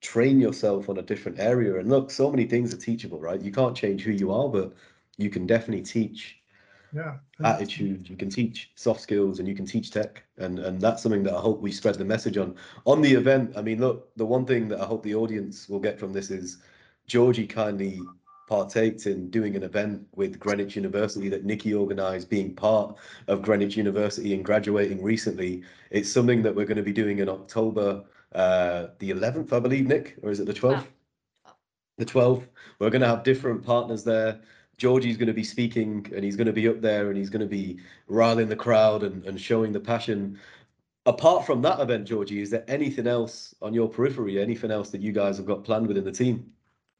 train 0.00 0.40
yourself 0.40 0.88
on 0.88 0.98
a 0.98 1.02
different 1.02 1.40
area. 1.40 1.78
And 1.78 1.88
look, 1.88 2.10
so 2.10 2.30
many 2.30 2.44
things 2.44 2.74
are 2.74 2.78
teachable, 2.78 3.18
right? 3.18 3.40
You 3.40 3.52
can't 3.52 3.76
change 3.76 4.02
who 4.02 4.12
you 4.12 4.30
are, 4.32 4.48
but 4.48 4.74
you 5.16 5.30
can 5.30 5.46
definitely 5.46 5.84
teach 5.84 6.38
yeah 6.94 7.16
attitude 7.42 8.08
you 8.08 8.16
can 8.16 8.30
teach 8.30 8.70
soft 8.76 9.00
skills 9.00 9.40
and 9.40 9.48
you 9.48 9.54
can 9.54 9.66
teach 9.66 9.90
tech 9.90 10.22
and 10.38 10.60
and 10.60 10.80
that's 10.80 11.02
something 11.02 11.24
that 11.24 11.34
i 11.34 11.40
hope 11.40 11.60
we 11.60 11.72
spread 11.72 11.96
the 11.96 12.04
message 12.04 12.38
on 12.38 12.54
on 12.86 13.02
the 13.02 13.12
event 13.12 13.52
i 13.56 13.62
mean 13.62 13.80
look 13.80 14.14
the 14.16 14.24
one 14.24 14.46
thing 14.46 14.68
that 14.68 14.80
i 14.80 14.84
hope 14.84 15.02
the 15.02 15.14
audience 15.14 15.68
will 15.68 15.80
get 15.80 15.98
from 15.98 16.12
this 16.12 16.30
is 16.30 16.58
georgie 17.06 17.46
kindly 17.46 18.00
partaked 18.46 19.06
in 19.06 19.30
doing 19.30 19.56
an 19.56 19.62
event 19.62 20.06
with 20.14 20.38
Greenwich 20.38 20.76
University 20.76 21.28
that 21.30 21.44
Nikki 21.44 21.74
organized, 21.74 22.28
being 22.28 22.54
part 22.54 22.96
of 23.28 23.42
Greenwich 23.42 23.76
University 23.76 24.34
and 24.34 24.44
graduating 24.44 25.02
recently. 25.02 25.62
It's 25.90 26.10
something 26.10 26.42
that 26.42 26.54
we're 26.54 26.66
going 26.66 26.76
to 26.76 26.82
be 26.82 26.92
doing 26.92 27.20
in 27.20 27.28
October 27.28 28.04
uh, 28.34 28.88
the 28.98 29.10
11th, 29.10 29.52
I 29.52 29.60
believe, 29.60 29.86
Nick, 29.86 30.16
or 30.22 30.30
is 30.30 30.40
it 30.40 30.46
the 30.46 30.54
12th? 30.54 30.86
The 31.98 32.04
12th. 32.04 32.46
We're 32.78 32.90
going 32.90 33.02
to 33.02 33.08
have 33.08 33.22
different 33.22 33.64
partners 33.64 34.04
there. 34.04 34.40
Georgie's 34.76 35.16
going 35.16 35.28
to 35.28 35.34
be 35.34 35.44
speaking 35.44 36.10
and 36.14 36.24
he's 36.24 36.36
going 36.36 36.48
to 36.48 36.52
be 36.52 36.68
up 36.68 36.80
there 36.80 37.08
and 37.08 37.16
he's 37.16 37.30
going 37.30 37.40
to 37.40 37.46
be 37.46 37.78
riling 38.08 38.48
the 38.48 38.56
crowd 38.56 39.04
and, 39.04 39.24
and 39.24 39.40
showing 39.40 39.72
the 39.72 39.80
passion. 39.80 40.38
Apart 41.06 41.46
from 41.46 41.62
that 41.62 41.78
event, 41.78 42.08
Georgie, 42.08 42.42
is 42.42 42.50
there 42.50 42.64
anything 42.66 43.06
else 43.06 43.54
on 43.62 43.72
your 43.72 43.88
periphery, 43.88 44.40
anything 44.40 44.72
else 44.72 44.90
that 44.90 45.00
you 45.00 45.12
guys 45.12 45.36
have 45.36 45.46
got 45.46 45.62
planned 45.62 45.86
within 45.86 46.04
the 46.04 46.10
team? 46.10 46.50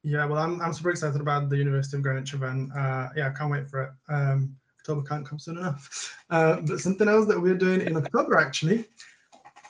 Yeah, 0.05 0.25
well, 0.25 0.37
I'm, 0.37 0.61
I'm 0.61 0.71
super 0.71 0.91
excited 0.91 1.19
about 1.19 1.49
the 1.49 1.57
University 1.57 1.97
of 1.97 2.03
Greenwich 2.03 2.35
event. 2.35 2.71
Uh, 2.77 3.09
yeah, 3.15 3.29
I 3.29 3.31
can't 3.31 3.49
wait 3.49 3.67
for 3.67 3.83
it. 3.85 3.89
Um, 4.07 4.55
October 4.79 5.01
can't 5.01 5.27
come 5.27 5.39
soon 5.39 5.57
enough. 5.57 6.15
Uh, 6.31 6.59
but 6.61 6.79
something 6.79 7.07
else 7.07 7.27
that 7.27 7.39
we're 7.39 7.53
doing 7.57 7.81
in 7.81 7.95
October 7.95 8.35
actually 8.35 8.83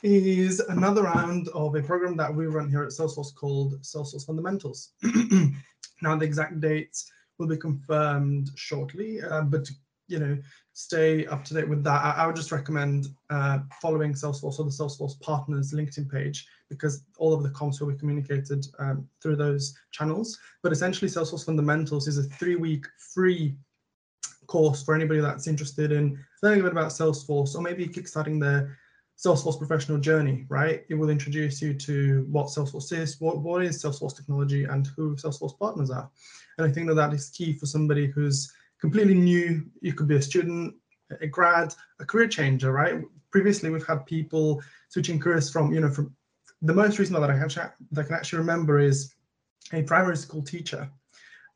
is 0.04 0.62
another 0.62 1.04
round 1.04 1.50
of 1.50 1.76
a 1.76 1.84
program 1.84 2.16
that 2.16 2.34
we 2.34 2.46
run 2.46 2.70
here 2.70 2.84
at 2.84 2.92
Salesforce 2.92 3.36
called 3.36 3.74
Salesforce 3.82 4.26
Fundamentals. 4.26 4.92
now, 6.02 6.16
the 6.16 6.24
exact 6.24 6.62
dates 6.62 7.12
will 7.38 7.48
be 7.48 7.58
confirmed 7.58 8.52
shortly, 8.56 9.22
uh, 9.22 9.42
but 9.42 9.70
you 10.08 10.20
know, 10.20 10.38
stay 10.74 11.26
up 11.28 11.44
to 11.46 11.54
date 11.54 11.68
with 11.68 11.84
that, 11.84 12.04
I, 12.04 12.12
I 12.12 12.28
would 12.28 12.36
just 12.36 12.52
recommend 12.52 13.08
uh, 13.30 13.60
following 13.82 14.14
Salesforce 14.14 14.60
or 14.60 14.66
the 14.66 14.72
Salesforce 14.72 15.20
Partners 15.22 15.74
LinkedIn 15.74 16.12
page 16.12 16.48
because 16.70 17.04
all 17.18 17.34
of 17.34 17.44
the 17.44 17.50
comms 17.50 17.80
will 17.80 17.92
be 17.92 17.98
communicated 17.98 18.66
um, 18.80 19.08
through 19.22 19.36
those 19.36 19.76
channels. 19.92 20.38
But 20.64 20.72
essentially, 20.72 21.10
Salesforce 21.10 21.46
Fundamentals 21.46 22.08
is 22.08 22.18
a 22.18 22.24
three-week 22.24 22.86
free 23.14 23.56
course 24.48 24.84
for 24.84 24.94
anybody 24.94 25.20
that's 25.20 25.48
interested 25.48 25.92
in 25.92 26.20
learning 26.44 26.60
a 26.62 26.64
bit 26.64 26.72
about 26.72 26.92
Salesforce 26.92 27.56
or 27.56 27.62
maybe 27.62 27.88
kickstarting 27.88 28.40
their 28.40 28.78
Salesforce 29.18 29.58
professional 29.58 29.98
journey, 29.98 30.46
right? 30.50 30.84
It 30.90 30.96
will 30.96 31.10
introduce 31.10 31.62
you 31.62 31.74
to 31.74 32.28
what 32.30 32.48
Salesforce 32.48 32.92
is, 32.92 33.20
what, 33.22 33.40
what 33.40 33.64
is 33.64 33.82
Salesforce 33.82 34.16
technology, 34.16 34.66
and 34.66 34.88
who 34.96 35.16
Salesforce 35.16 35.58
partners 35.58 35.90
are. 35.90 36.10
And 36.58 36.68
I 36.68 36.72
think 36.72 36.88
that 36.88 36.96
that 36.96 37.14
is 37.14 37.30
key 37.30 37.54
for 37.54 37.66
somebody 37.66 38.08
who's 38.08 38.52
completely 38.86 39.16
new. 39.16 39.66
You 39.82 39.94
could 39.94 40.08
be 40.08 40.18
a 40.18 40.22
student, 40.22 40.76
a 41.20 41.26
grad, 41.26 41.74
a 42.00 42.06
career 42.06 42.28
changer, 42.28 42.72
right? 42.72 43.02
Previously, 43.32 43.72
we've 43.72 43.88
had 43.88 44.06
people 44.06 44.62
switching 44.90 45.20
careers 45.20 45.50
from, 45.50 45.74
you 45.74 45.80
know, 45.80 45.90
from 45.90 46.16
the 46.62 46.74
most 46.74 47.00
recent 47.00 47.20
that 47.20 47.32
I, 47.32 47.36
have, 47.36 47.52
that 47.54 47.74
I 47.98 48.04
can 48.04 48.14
actually 48.14 48.40
remember 48.40 48.80
is 48.80 49.16
a 49.74 49.82
primary 49.82 50.18
school 50.18 50.44
teacher 50.44 50.88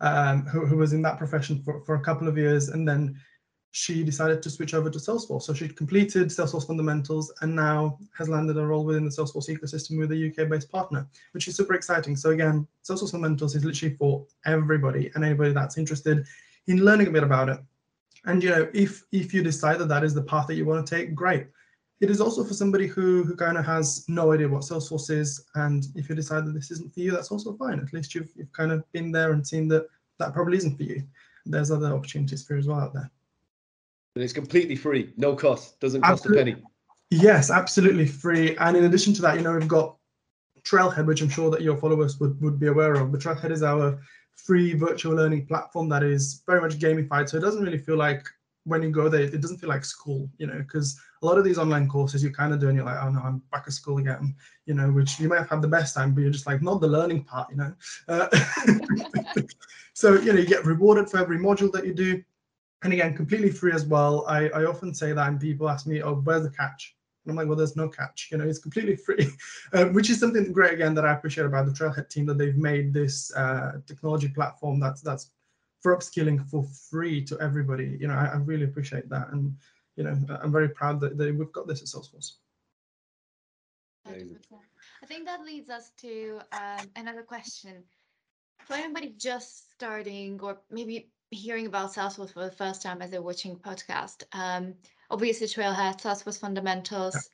um, 0.02 0.48
who, 0.48 0.66
who 0.66 0.78
was 0.78 0.94
in 0.94 1.04
that 1.04 1.20
profession 1.20 1.62
for, 1.62 1.84
for 1.86 1.96
a 1.96 2.02
couple 2.02 2.28
of 2.28 2.36
years, 2.36 2.70
and 2.70 2.88
then 2.88 3.16
she 3.72 4.04
decided 4.04 4.42
to 4.42 4.50
switch 4.50 4.74
over 4.74 4.90
to 4.90 4.98
Salesforce. 4.98 5.44
So 5.44 5.54
she'd 5.54 5.78
completed 5.78 6.30
Salesforce 6.30 6.66
fundamentals 6.66 7.32
and 7.42 7.56
now 7.56 8.00
has 8.18 8.28
landed 8.28 8.58
a 8.58 8.66
role 8.66 8.84
within 8.84 9.06
the 9.06 9.12
Salesforce 9.12 9.56
ecosystem 9.56 10.00
with 10.00 10.12
a 10.12 10.30
UK-based 10.30 10.72
partner, 10.72 11.08
which 11.34 11.48
is 11.48 11.56
super 11.56 11.76
exciting. 11.76 12.16
So 12.16 12.32
again, 12.32 12.68
Salesforce 12.84 13.12
fundamentals 13.12 13.56
is 13.56 13.64
literally 13.64 13.96
for 13.98 14.26
everybody 14.48 15.12
and 15.14 15.24
anybody 15.24 15.54
that's 15.54 15.78
interested 15.78 16.26
in 16.70 16.86
learning 16.86 17.08
a 17.08 17.12
bit 17.12 17.24
about 17.24 17.50
it. 17.50 17.60
And 18.26 18.42
you 18.44 18.50
know, 18.50 18.70
if 18.74 19.04
if 19.12 19.34
you 19.34 19.44
decide 19.44 19.80
that 19.80 19.90
that 19.90 20.04
is 20.04 20.14
the 20.14 20.22
path 20.22 20.48
that 20.48 20.56
you 20.56 20.66
want 20.66 20.86
to 20.86 20.96
take, 20.96 21.14
great. 21.14 21.48
It 22.00 22.10
is 22.10 22.22
also 22.22 22.46
for 22.46 22.54
somebody 22.54 22.88
who 22.88 23.24
who 23.24 23.36
kind 23.36 23.58
of 23.58 23.66
has 23.66 24.06
no 24.08 24.32
idea 24.32 24.48
what 24.48 24.62
Salesforce 24.62 25.10
is, 25.10 25.46
and 25.56 25.86
if 25.96 26.08
you 26.08 26.16
decide 26.16 26.46
that 26.46 26.54
this 26.54 26.72
isn't 26.72 26.94
for 26.94 27.02
you, 27.02 27.12
that's 27.12 27.32
also 27.32 27.54
fine. 27.54 27.80
At 27.80 27.92
least 27.92 28.16
you've 28.16 28.32
you've 28.36 28.54
kind 28.54 28.72
of 28.72 28.90
been 28.94 29.12
there 29.12 29.34
and 29.34 29.46
seen 29.46 29.68
that 29.70 29.88
that 30.20 30.34
probably 30.34 30.58
isn't 30.58 30.78
for 30.78 30.84
you. 30.84 31.04
There's 31.46 31.72
other 31.72 31.94
opportunities 31.94 32.44
for 32.46 32.54
you 32.54 32.60
as 32.60 32.68
well 32.68 32.80
out 32.80 32.94
there. 32.94 33.10
And 34.16 34.24
it's 34.24 34.34
completely 34.34 34.76
free, 34.76 35.14
no 35.18 35.36
cost, 35.36 35.80
doesn't 35.80 36.02
cost 36.02 36.26
Absolutely. 36.26 36.52
a 36.52 36.56
penny. 36.56 36.66
Yes, 37.10 37.50
absolutely 37.50 38.06
free. 38.06 38.56
And 38.58 38.76
in 38.76 38.84
addition 38.84 39.14
to 39.14 39.22
that, 39.24 39.38
you 39.38 39.42
know, 39.42 39.54
we've 39.54 39.68
got 39.68 39.96
Trailhead, 40.64 41.06
which 41.06 41.22
I'm 41.22 41.30
sure 41.30 41.50
that 41.52 41.62
your 41.62 41.78
followers 41.78 42.20
would, 42.20 42.40
would 42.42 42.60
be 42.60 42.68
aware 42.68 42.96
of. 42.96 43.12
But 43.12 43.22
Trailhead 43.22 43.52
is 43.52 43.64
our 43.64 44.00
free 44.46 44.74
virtual 44.74 45.16
learning 45.16 45.46
platform 45.46 45.90
that 45.90 46.04
is 46.04 46.44
very 46.46 46.62
much 46.62 46.80
gamified. 46.80 47.30
So 47.30 47.38
it 47.38 47.42
doesn't 47.42 47.64
really 47.64 47.78
feel 47.78 47.98
like 47.98 48.26
when 48.66 48.84
you 48.84 48.92
go 48.92 49.10
there, 49.10 49.22
it 49.22 49.42
doesn't 49.42 49.58
feel 49.58 49.70
like 49.70 49.84
school, 49.84 50.30
you 50.38 50.48
know, 50.48 50.60
because 50.60 51.00
a 51.22 51.26
lot 51.26 51.38
of 51.38 51.44
these 51.44 51.58
online 51.58 51.88
courses 51.88 52.24
you 52.24 52.32
kind 52.32 52.54
of 52.54 52.60
do 52.60 52.68
and 52.68 52.76
you're 52.76 52.86
like, 52.86 53.02
oh 53.02 53.10
no, 53.10 53.20
I'm 53.20 53.42
back 53.52 53.64
at 53.68 53.74
school 53.74 53.98
again, 53.98 54.36
you 54.66 54.74
know, 54.74 54.92
which 54.92 55.20
you 55.20 55.28
might 55.28 55.40
have 55.40 55.50
had 55.50 55.62
the 55.62 55.68
best 55.68 55.96
time, 55.96 56.14
but 56.14 56.22
you're 56.22 56.32
just 56.32 56.48
like, 56.48 56.62
not 56.62 56.82
the 56.82 56.88
learning 56.88 57.24
part, 57.24 57.50
you 57.50 57.58
know. 57.58 57.74
Uh, 58.08 58.28
so, 59.94 60.14
you 60.16 60.34
know, 60.34 60.40
you 60.40 60.46
get 60.46 60.66
rewarded 60.66 61.10
for 61.10 61.18
every 61.18 61.38
module 61.38 61.72
that 61.72 61.86
you 61.86 61.94
do. 61.94 62.22
And 62.84 62.94
again, 62.94 63.16
completely 63.16 63.52
free 63.52 63.74
as 63.74 63.86
well. 63.86 64.26
I, 64.28 64.50
I 64.50 64.66
often 64.66 64.94
say 64.94 65.12
that 65.12 65.28
and 65.28 65.40
people 65.40 65.70
ask 65.70 65.86
me, 65.86 66.02
oh, 66.02 66.16
where's 66.16 66.44
the 66.44 66.52
catch? 66.52 66.96
And 67.30 67.38
I'm 67.38 67.44
like, 67.44 67.48
well, 67.48 67.58
there's 67.58 67.76
no 67.76 67.88
catch. 67.88 68.30
You 68.32 68.38
know, 68.38 68.46
it's 68.46 68.60
completely 68.60 68.96
free, 68.96 69.28
um, 69.74 69.94
which 69.94 70.10
is 70.10 70.20
something 70.20 70.52
great 70.52 70.74
again 70.74 70.96
that 70.96 71.06
I 71.06 71.14
appreciate 71.14 71.46
about 71.46 71.68
the 71.68 71.72
Trailhead 71.72 72.10
team 72.10 72.26
that 72.26 72.38
they've 72.38 72.58
made 72.58 72.94
this 72.94 73.34
uh, 73.36 73.74
technology 73.86 74.30
platform 74.30 74.80
that's 74.80 75.02
that's 75.02 75.32
for 75.82 75.96
upskilling 75.96 76.46
for 76.50 76.64
free 76.90 77.24
to 77.26 77.40
everybody. 77.40 77.98
You 78.00 78.08
know, 78.08 78.16
I, 78.16 78.26
I 78.26 78.36
really 78.38 78.66
appreciate 78.66 79.08
that, 79.10 79.30
and 79.32 79.56
you 79.96 80.04
know, 80.04 80.18
I'm 80.42 80.52
very 80.52 80.70
proud 80.70 81.00
that, 81.02 81.18
that 81.18 81.36
we've 81.36 81.52
got 81.52 81.68
this 81.68 81.82
at 81.82 81.88
Salesforce. 81.88 82.34
100%. 84.08 84.38
I 85.04 85.06
think 85.06 85.26
that 85.26 85.44
leads 85.44 85.70
us 85.70 85.92
to 86.02 86.40
um, 86.52 86.88
another 86.96 87.22
question. 87.22 87.84
For 88.66 88.74
anybody 88.74 89.14
just 89.18 89.72
starting 89.72 90.40
or 90.42 90.60
maybe 90.70 91.12
hearing 91.32 91.68
about 91.68 91.94
Salesforce 91.94 92.34
for 92.34 92.44
the 92.44 92.52
first 92.52 92.82
time 92.82 93.02
as 93.02 93.12
they're 93.12 93.22
watching 93.22 93.56
podcast, 93.56 94.24
um, 94.34 94.74
obviously 95.10 95.48
Trailhead, 95.48 96.02
Salesforce 96.02 96.40
fundamentals. 96.40 97.30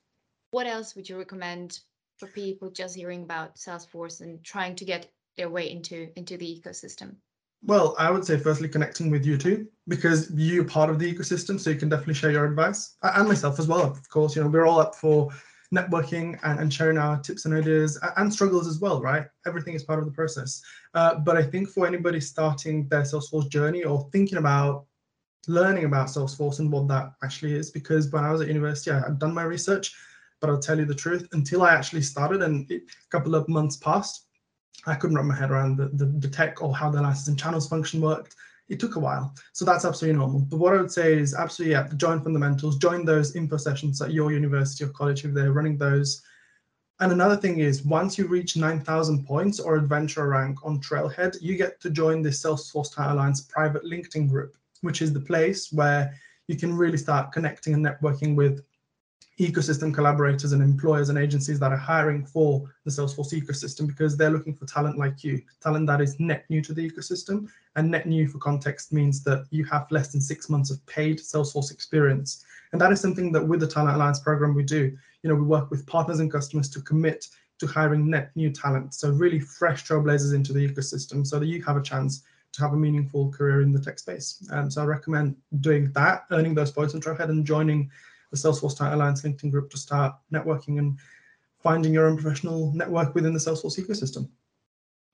What 0.51 0.67
else 0.67 0.95
would 0.95 1.09
you 1.09 1.17
recommend 1.17 1.79
for 2.17 2.27
people 2.27 2.69
just 2.69 2.95
hearing 2.95 3.23
about 3.23 3.55
Salesforce 3.55 4.21
and 4.21 4.43
trying 4.43 4.75
to 4.75 4.85
get 4.85 5.11
their 5.37 5.49
way 5.49 5.69
into 5.69 6.09
into 6.15 6.37
the 6.37 6.61
ecosystem? 6.61 7.15
Well, 7.63 7.95
I 7.97 8.11
would 8.11 8.25
say 8.25 8.37
firstly 8.37 8.69
connecting 8.69 9.09
with 9.09 9.25
you 9.25 9.37
too, 9.37 9.67
because 9.87 10.31
you're 10.31 10.65
part 10.65 10.89
of 10.89 10.99
the 10.99 11.11
ecosystem, 11.11 11.59
so 11.59 11.71
you 11.71 11.79
can 11.79 11.89
definitely 11.89 12.13
share 12.13 12.31
your 12.31 12.45
advice, 12.45 12.95
and 13.01 13.27
myself 13.27 13.59
as 13.59 13.67
well. 13.67 13.81
Of 13.81 14.07
course, 14.09 14.35
you 14.35 14.43
know 14.43 14.49
we're 14.49 14.67
all 14.67 14.79
up 14.79 14.95
for 14.95 15.31
networking 15.73 16.39
and, 16.43 16.59
and 16.59 16.73
sharing 16.73 16.97
our 16.97 17.19
tips 17.19 17.45
and 17.45 17.53
ideas 17.53 17.99
and 18.17 18.31
struggles 18.31 18.67
as 18.67 18.79
well, 18.79 19.01
right? 19.01 19.25
Everything 19.47 19.73
is 19.73 19.83
part 19.83 19.99
of 19.99 20.05
the 20.05 20.11
process. 20.11 20.61
Uh, 20.93 21.15
but 21.15 21.35
I 21.35 21.43
think 21.43 21.69
for 21.69 21.87
anybody 21.87 22.21
starting 22.21 22.87
their 22.87 23.01
Salesforce 23.01 23.49
journey 23.49 23.83
or 23.83 24.07
thinking 24.11 24.37
about 24.37 24.85
learning 25.47 25.85
about 25.85 26.07
Salesforce 26.07 26.59
and 26.59 26.71
what 26.71 26.87
that 26.87 27.13
actually 27.23 27.53
is, 27.53 27.71
because 27.71 28.11
when 28.11 28.23
I 28.23 28.31
was 28.31 28.41
at 28.41 28.47
university, 28.47 28.91
I 28.91 28.99
had 28.99 29.19
done 29.19 29.33
my 29.33 29.43
research, 29.43 29.93
but 30.41 30.49
I'll 30.49 30.59
tell 30.59 30.77
you 30.77 30.85
the 30.85 30.95
truth, 30.95 31.27
until 31.31 31.63
I 31.63 31.73
actually 31.73 32.01
started 32.01 32.41
and 32.41 32.69
it, 32.71 32.83
a 32.83 33.09
couple 33.09 33.35
of 33.35 33.47
months 33.47 33.77
passed, 33.77 34.27
I 34.85 34.95
couldn't 34.95 35.15
wrap 35.15 35.25
my 35.25 35.35
head 35.35 35.51
around 35.51 35.77
the, 35.77 35.87
the, 35.87 36.05
the 36.05 36.27
tech 36.27 36.61
or 36.61 36.75
how 36.75 36.89
the 36.89 37.01
licensing 37.01 37.35
channels 37.35 37.67
function 37.67 38.01
worked. 38.01 38.35
It 38.67 38.79
took 38.79 38.95
a 38.95 38.99
while. 38.99 39.33
So 39.53 39.63
that's 39.63 39.85
absolutely 39.85 40.17
normal. 40.19 40.41
But 40.41 40.57
what 40.57 40.73
I 40.73 40.81
would 40.81 40.91
say 40.91 41.13
is 41.13 41.35
absolutely, 41.35 41.73
yeah, 41.73 41.87
join 41.97 42.21
fundamentals, 42.21 42.77
join 42.77 43.05
those 43.05 43.35
info 43.35 43.57
sessions 43.57 44.01
at 44.01 44.13
your 44.13 44.31
university 44.31 44.83
or 44.83 44.89
college 44.89 45.23
if 45.23 45.33
they're 45.33 45.53
running 45.53 45.77
those. 45.77 46.21
And 46.99 47.11
another 47.11 47.35
thing 47.35 47.59
is 47.59 47.83
once 47.83 48.17
you 48.17 48.25
reach 48.27 48.55
9,000 48.55 49.25
points 49.25 49.59
or 49.59 49.75
adventure 49.75 50.27
rank 50.27 50.65
on 50.65 50.79
Trailhead, 50.79 51.37
you 51.41 51.57
get 51.57 51.81
to 51.81 51.89
join 51.89 52.21
the 52.21 52.29
Salesforce 52.29 52.95
Talent 52.95 53.13
Alliance 53.13 53.41
private 53.41 53.83
LinkedIn 53.83 54.29
group, 54.29 54.55
which 54.85 55.01
is 55.01 55.11
the 55.11 55.19
place 55.19 55.73
where 55.73 56.13
you 56.47 56.55
can 56.55 56.75
really 56.75 56.97
start 56.97 57.31
connecting 57.31 57.73
and 57.73 57.85
networking 57.85 58.35
with 58.35 58.63
ecosystem 59.39 59.93
collaborators 59.93 60.53
and 60.53 60.61
employers 60.61 61.09
and 61.09 61.17
agencies 61.17 61.59
that 61.59 61.71
are 61.71 61.77
hiring 61.77 62.25
for 62.25 62.63
the 62.85 62.91
Salesforce 62.91 63.33
ecosystem 63.33 63.85
because 63.85 64.15
they're 64.15 64.29
looking 64.29 64.55
for 64.55 64.65
talent 64.65 64.97
like 64.97 65.23
you, 65.23 65.41
talent 65.61 65.87
that 65.87 65.99
is 65.99 66.19
net 66.19 66.45
new 66.49 66.61
to 66.61 66.73
the 66.73 66.89
ecosystem. 66.89 67.49
And 67.75 67.91
net 67.91 68.05
new 68.05 68.29
for 68.29 68.37
context 68.37 68.93
means 68.93 69.23
that 69.23 69.45
you 69.49 69.65
have 69.65 69.91
less 69.91 70.13
than 70.13 70.21
six 70.21 70.49
months 70.49 70.71
of 70.71 70.85
paid 70.85 71.19
Salesforce 71.19 71.71
experience. 71.71 72.45
And 72.71 72.79
that 72.79 72.93
is 72.93 73.01
something 73.01 73.31
that 73.33 73.45
with 73.45 73.59
the 73.59 73.67
Talent 73.67 73.95
Alliance 73.95 74.19
program 74.19 74.55
we 74.55 74.63
do. 74.63 74.95
You 75.23 75.29
know, 75.29 75.35
we 75.35 75.43
work 75.43 75.69
with 75.69 75.85
partners 75.85 76.21
and 76.21 76.31
customers 76.31 76.69
to 76.69 76.81
commit 76.81 77.27
to 77.59 77.67
hiring 77.67 78.09
net 78.09 78.31
new 78.35 78.51
talent. 78.51 78.93
So 78.93 79.11
really 79.11 79.39
fresh 79.39 79.85
trailblazers 79.85 80.33
into 80.33 80.53
the 80.53 80.65
ecosystem 80.65 81.27
so 81.27 81.39
that 81.39 81.47
you 81.47 81.61
have 81.63 81.77
a 81.77 81.81
chance 81.81 82.23
to 82.55 82.61
have 82.61 82.73
a 82.73 82.77
meaningful 82.77 83.31
career 83.31 83.61
in 83.61 83.71
the 83.71 83.79
tech 83.79 83.99
space. 83.99 84.47
Um, 84.51 84.71
so 84.71 84.81
I 84.81 84.85
recommend 84.85 85.35
doing 85.59 85.91
that, 85.93 86.25
earning 86.31 86.55
those 86.55 86.71
points 86.71 86.95
on 86.95 87.01
ahead 87.11 87.29
and 87.29 87.45
joining 87.45 87.91
the 88.31 88.37
Salesforce 88.37 88.77
Talent 88.77 88.95
Alliance 88.95 89.21
LinkedIn 89.21 89.51
group 89.51 89.69
to 89.71 89.77
start 89.77 90.15
networking 90.33 90.79
and 90.79 90.97
finding 91.59 91.93
your 91.93 92.07
own 92.07 92.17
professional 92.17 92.71
network 92.73 93.13
within 93.15 93.33
the 93.33 93.39
Salesforce 93.39 93.79
ecosystem. 93.79 94.29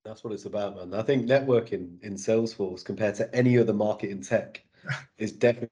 That's 0.03 0.23
what 0.23 0.33
it's 0.33 0.45
about, 0.45 0.75
man. 0.75 0.99
I 0.99 1.03
think 1.03 1.27
networking 1.27 2.01
in 2.01 2.15
Salesforce 2.15 2.83
compared 2.83 3.15
to 3.15 3.35
any 3.35 3.57
other 3.57 3.73
market 3.73 4.09
in 4.09 4.21
tech 4.21 4.63
is 5.17 5.31
definitely 5.31 5.69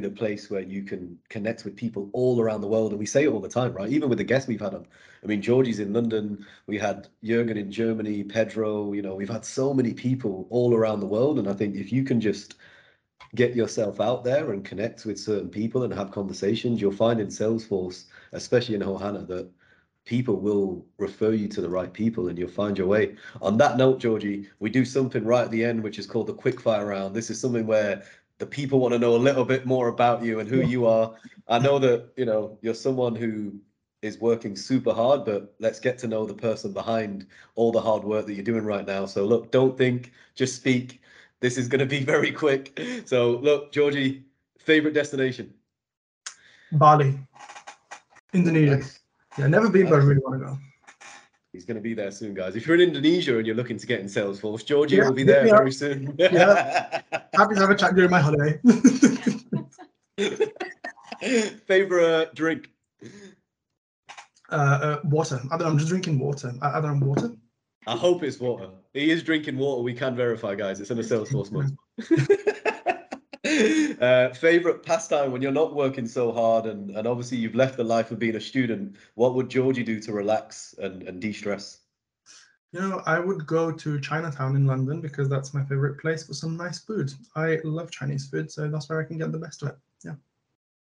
the 0.00 0.10
place 0.10 0.50
where 0.50 0.60
you 0.60 0.82
can 0.82 1.18
connect 1.28 1.64
with 1.64 1.76
people 1.76 2.10
all 2.12 2.40
around 2.40 2.60
the 2.60 2.68
world. 2.68 2.90
And 2.90 2.98
we 2.98 3.06
say 3.06 3.24
it 3.24 3.28
all 3.28 3.40
the 3.40 3.48
time, 3.48 3.72
right? 3.72 3.90
Even 3.90 4.08
with 4.08 4.18
the 4.18 4.24
guests 4.24 4.48
we've 4.48 4.60
had 4.60 4.74
on. 4.74 4.86
I 5.22 5.26
mean, 5.26 5.42
Georgie's 5.42 5.80
in 5.80 5.92
London, 5.92 6.44
we 6.66 6.78
had 6.78 7.08
Jürgen 7.24 7.56
in 7.56 7.70
Germany, 7.70 8.22
Pedro, 8.24 8.92
you 8.92 9.02
know, 9.02 9.14
we've 9.14 9.28
had 9.28 9.44
so 9.44 9.72
many 9.72 9.94
people 9.94 10.46
all 10.50 10.74
around 10.74 11.00
the 11.00 11.06
world. 11.06 11.38
And 11.38 11.48
I 11.48 11.54
think 11.54 11.76
if 11.76 11.92
you 11.92 12.04
can 12.04 12.20
just 12.20 12.56
get 13.34 13.56
yourself 13.56 14.00
out 14.00 14.22
there 14.24 14.52
and 14.52 14.64
connect 14.64 15.04
with 15.04 15.18
certain 15.18 15.48
people 15.48 15.82
and 15.82 15.92
have 15.92 16.10
conversations, 16.10 16.80
you'll 16.80 16.92
find 16.92 17.20
in 17.20 17.28
Salesforce, 17.28 18.04
especially 18.32 18.74
in 18.74 18.82
Ohana, 18.82 19.26
that 19.26 19.50
people 20.04 20.36
will 20.36 20.84
refer 20.98 21.32
you 21.32 21.48
to 21.48 21.60
the 21.60 21.68
right 21.68 21.92
people 21.92 22.28
and 22.28 22.38
you'll 22.38 22.48
find 22.48 22.76
your 22.76 22.86
way. 22.86 23.16
On 23.40 23.56
that 23.56 23.76
note, 23.76 23.98
Georgie, 23.98 24.48
we 24.60 24.70
do 24.70 24.84
something 24.84 25.24
right 25.24 25.44
at 25.44 25.50
the 25.50 25.64
end, 25.64 25.82
which 25.82 25.98
is 25.98 26.06
called 26.06 26.26
the 26.26 26.34
quickfire 26.34 26.86
round. 26.86 27.14
This 27.14 27.30
is 27.30 27.40
something 27.40 27.66
where 27.66 28.04
the 28.44 28.50
people 28.50 28.78
want 28.78 28.92
to 28.92 28.98
know 28.98 29.16
a 29.16 29.24
little 29.28 29.46
bit 29.46 29.64
more 29.64 29.88
about 29.88 30.22
you 30.22 30.38
and 30.38 30.46
who 30.46 30.60
you 30.60 30.84
are. 30.86 31.14
I 31.48 31.58
know 31.58 31.78
that, 31.78 32.10
you 32.14 32.26
know, 32.26 32.58
you're 32.60 32.74
someone 32.74 33.14
who 33.14 33.54
is 34.02 34.18
working 34.18 34.54
super 34.54 34.92
hard, 34.92 35.24
but 35.24 35.54
let's 35.60 35.80
get 35.80 35.96
to 36.00 36.06
know 36.06 36.26
the 36.26 36.34
person 36.34 36.70
behind 36.74 37.26
all 37.54 37.72
the 37.72 37.80
hard 37.80 38.04
work 38.04 38.26
that 38.26 38.34
you're 38.34 38.44
doing 38.44 38.66
right 38.66 38.86
now. 38.86 39.06
So 39.06 39.24
look, 39.24 39.50
don't 39.50 39.78
think, 39.78 40.12
just 40.34 40.56
speak. 40.56 41.00
This 41.40 41.56
is 41.56 41.68
going 41.68 41.78
to 41.78 41.86
be 41.86 42.04
very 42.14 42.32
quick. 42.32 42.78
So 43.06 43.30
look, 43.38 43.72
Georgie, 43.72 44.24
favorite 44.58 44.92
destination? 44.92 45.54
Bali, 46.72 47.18
Indonesia. 48.34 48.76
Nice. 48.76 49.00
Yeah, 49.38 49.46
never 49.46 49.70
been, 49.70 49.88
but 49.88 49.94
I 49.94 50.04
really 50.04 50.20
want 50.20 50.38
to 50.38 50.46
go. 50.46 50.58
He's 51.54 51.64
going 51.64 51.76
to 51.76 51.80
be 51.80 51.94
there 51.94 52.10
soon, 52.10 52.34
guys. 52.34 52.56
If 52.56 52.66
you're 52.66 52.74
in 52.74 52.82
Indonesia 52.82 53.38
and 53.38 53.46
you're 53.46 53.54
looking 53.54 53.78
to 53.78 53.86
get 53.86 54.00
in 54.00 54.06
Salesforce, 54.06 54.66
Georgie 54.66 54.96
Yeah, 54.96 55.04
will 55.04 55.12
be 55.12 55.22
there 55.22 55.44
very 55.44 55.70
soon. 55.70 56.12
yeah. 56.18 57.00
Happy 57.32 57.54
to 57.54 57.60
have 57.60 57.70
a 57.70 57.76
chat 57.76 57.94
during 57.94 58.10
my 58.10 58.20
holiday. 58.20 58.58
Favorite 61.68 62.34
drink? 62.34 62.70
uh, 64.50 64.54
uh, 64.54 65.00
water. 65.04 65.40
I. 65.52 65.56
I'm 65.62 65.78
just 65.78 65.90
drinking 65.90 66.18
water. 66.18 66.52
I, 66.60 66.70
I 66.70 66.92
water. 66.98 67.30
I 67.86 67.96
hope 67.96 68.24
it's 68.24 68.40
water. 68.40 68.70
He 68.92 69.12
is 69.12 69.22
drinking 69.22 69.56
water. 69.56 69.80
We 69.80 69.94
can 69.94 70.16
verify, 70.16 70.56
guys. 70.56 70.80
It's 70.80 70.90
in 70.90 70.98
a 70.98 71.02
Salesforce 71.02 71.52
mug. 71.52 71.70
uh, 74.00 74.30
favorite 74.34 74.82
pastime 74.82 75.32
when 75.32 75.42
you're 75.42 75.52
not 75.52 75.74
working 75.74 76.06
so 76.06 76.32
hard 76.32 76.66
and, 76.66 76.90
and 76.90 77.06
obviously 77.06 77.38
you've 77.38 77.54
left 77.54 77.76
the 77.76 77.84
life 77.84 78.10
of 78.10 78.18
being 78.18 78.36
a 78.36 78.40
student. 78.40 78.96
What 79.14 79.34
would 79.34 79.48
Georgie 79.48 79.84
do 79.84 80.00
to 80.00 80.12
relax 80.12 80.74
and, 80.78 81.02
and 81.02 81.20
de-stress? 81.20 81.80
You 82.72 82.80
know, 82.80 83.02
I 83.06 83.20
would 83.20 83.46
go 83.46 83.70
to 83.70 84.00
Chinatown 84.00 84.56
in 84.56 84.66
London 84.66 85.00
because 85.00 85.28
that's 85.28 85.54
my 85.54 85.62
favorite 85.64 86.00
place 86.00 86.26
for 86.26 86.34
some 86.34 86.56
nice 86.56 86.80
food. 86.80 87.12
I 87.36 87.60
love 87.62 87.90
Chinese 87.90 88.26
food, 88.28 88.50
so 88.50 88.68
that's 88.68 88.88
where 88.88 89.00
I 89.00 89.04
can 89.04 89.18
get 89.18 89.30
the 89.30 89.38
best 89.38 89.62
of 89.62 89.68
it. 89.68 89.76
Yeah. 90.04 90.14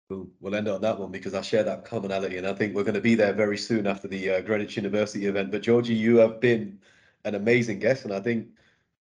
We'll 0.09 0.55
end 0.55 0.69
on 0.69 0.83
that 0.83 1.01
one 1.01 1.11
because 1.11 1.35
I 1.35 1.41
share 1.41 1.65
that 1.65 1.85
commonality, 1.85 2.37
and 2.37 2.47
I 2.47 2.53
think 2.53 2.75
we're 2.77 2.85
going 2.85 2.95
to 2.95 3.01
be 3.01 3.17
there 3.17 3.33
very 3.33 3.59
soon 3.59 3.89
after 3.89 4.07
the 4.07 4.31
uh, 4.31 4.41
Greenwich 4.43 4.77
University 4.77 5.27
event. 5.27 5.51
But 5.51 5.63
Georgie, 5.63 5.95
you 5.95 6.19
have 6.19 6.41
been 6.41 6.79
an 7.25 7.35
amazing 7.35 7.81
guest, 7.81 8.05
and 8.05 8.15
I 8.15 8.21
think 8.21 8.49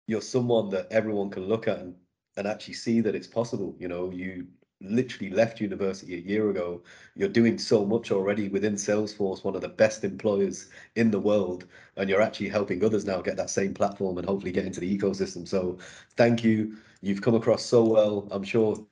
you're 0.08 0.22
someone 0.22 0.70
that 0.70 0.88
everyone 0.92 1.30
can 1.30 1.44
look 1.48 1.68
at 1.68 1.80
and, 1.80 1.96
and 2.38 2.48
actually 2.48 2.74
see 2.74 3.02
that 3.02 3.16
it's 3.16 3.28
possible. 3.28 3.76
You 3.80 3.88
know, 3.88 4.12
you 4.12 4.48
literally 4.82 5.30
left 5.30 5.62
university 5.62 6.16
a 6.16 6.20
year 6.20 6.50
ago. 6.50 6.82
You're 7.16 7.30
doing 7.30 7.58
so 7.58 7.86
much 7.86 8.12
already 8.12 8.50
within 8.50 8.76
Salesforce, 8.76 9.44
one 9.44 9.56
of 9.56 9.62
the 9.62 9.70
best 9.70 10.04
employers 10.04 10.70
in 10.96 11.12
the 11.12 11.20
world, 11.20 11.66
and 11.98 12.10
you're 12.10 12.22
actually 12.22 12.50
helping 12.50 12.84
others 12.84 13.06
now 13.06 13.22
get 13.22 13.38
that 13.38 13.50
same 13.50 13.74
platform 13.74 14.18
and 14.18 14.28
hopefully 14.28 14.52
get 14.52 14.66
into 14.66 14.80
the 14.80 14.98
ecosystem. 14.98 15.48
So 15.48 15.78
thank 16.18 16.44
you. 16.44 16.78
You've 17.02 17.22
come 17.22 17.36
across 17.36 17.64
so 17.64 17.84
well. 17.84 18.28
I'm 18.32 18.44
sure 18.44 18.86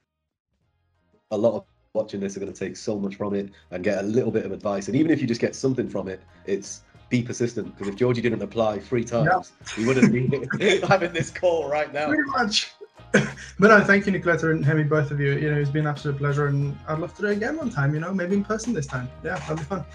a 1.31 1.37
lot 1.37 1.55
of 1.55 1.65
watching 1.93 2.19
this 2.19 2.37
are 2.37 2.39
going 2.39 2.51
to 2.51 2.59
take 2.59 2.75
so 2.75 2.97
much 2.97 3.15
from 3.15 3.33
it 3.33 3.49
and 3.71 3.83
get 3.83 3.99
a 3.99 4.03
little 4.03 4.31
bit 4.31 4.45
of 4.45 4.51
advice. 4.51 4.87
And 4.87 4.95
even 4.95 5.11
if 5.11 5.21
you 5.21 5.27
just 5.27 5.41
get 5.41 5.55
something 5.55 5.89
from 5.89 6.07
it, 6.07 6.21
it's 6.45 6.81
be 7.09 7.21
persistent. 7.21 7.75
Because 7.75 7.87
if 7.87 7.95
Georgie 7.95 8.21
didn't 8.21 8.41
apply 8.41 8.79
three 8.79 9.03
times, 9.03 9.51
we 9.77 9.85
wouldn't 9.85 10.11
be 10.11 10.79
having 10.87 11.13
this 11.13 11.29
call 11.29 11.69
right 11.69 11.93
now. 11.93 12.07
Pretty 12.07 12.23
much. 12.23 12.71
but 13.59 13.67
no, 13.67 13.83
thank 13.83 14.05
you, 14.05 14.11
Nicoletta 14.11 14.51
and 14.51 14.65
Hemi, 14.65 14.83
both 14.83 15.11
of 15.11 15.19
you. 15.19 15.33
You 15.33 15.51
know, 15.51 15.59
it's 15.59 15.69
been 15.69 15.81
an 15.81 15.87
absolute 15.87 16.17
pleasure, 16.17 16.47
and 16.47 16.77
I'd 16.87 16.99
love 16.99 17.13
to 17.15 17.21
do 17.21 17.27
it 17.27 17.37
again 17.37 17.57
one 17.57 17.69
time. 17.69 17.93
You 17.93 17.99
know, 17.99 18.13
maybe 18.13 18.35
in 18.35 18.43
person 18.43 18.73
this 18.73 18.87
time. 18.87 19.09
Yeah, 19.23 19.35
that'd 19.39 19.57
be 19.57 19.63
fun. 19.63 19.85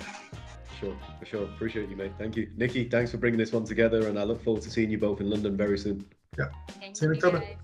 Sure, 0.79 0.97
for 1.19 1.27
sure. 1.27 1.43
Appreciate 1.45 1.89
you, 1.89 1.97
mate. 1.97 2.13
Thank 2.19 2.37
you, 2.37 2.49
Nikki. 2.57 2.89
Thanks 2.89 3.11
for 3.11 3.17
bringing 3.17 3.39
this 3.39 3.53
one 3.53 3.65
together, 3.65 4.07
and 4.07 4.19
I 4.19 4.23
look 4.23 4.43
forward 4.45 4.63
to 4.63 4.71
seeing 4.71 4.91
you 4.91 4.99
both 4.99 5.21
in 5.21 5.29
London 5.29 5.57
very 5.57 5.77
soon. 5.79 6.05
Yeah. 6.39 6.47
Thank 6.81 6.97
See 6.97 7.07
you 7.07 7.13
in 7.13 7.17
October. 7.17 7.41
guys. 7.41 7.57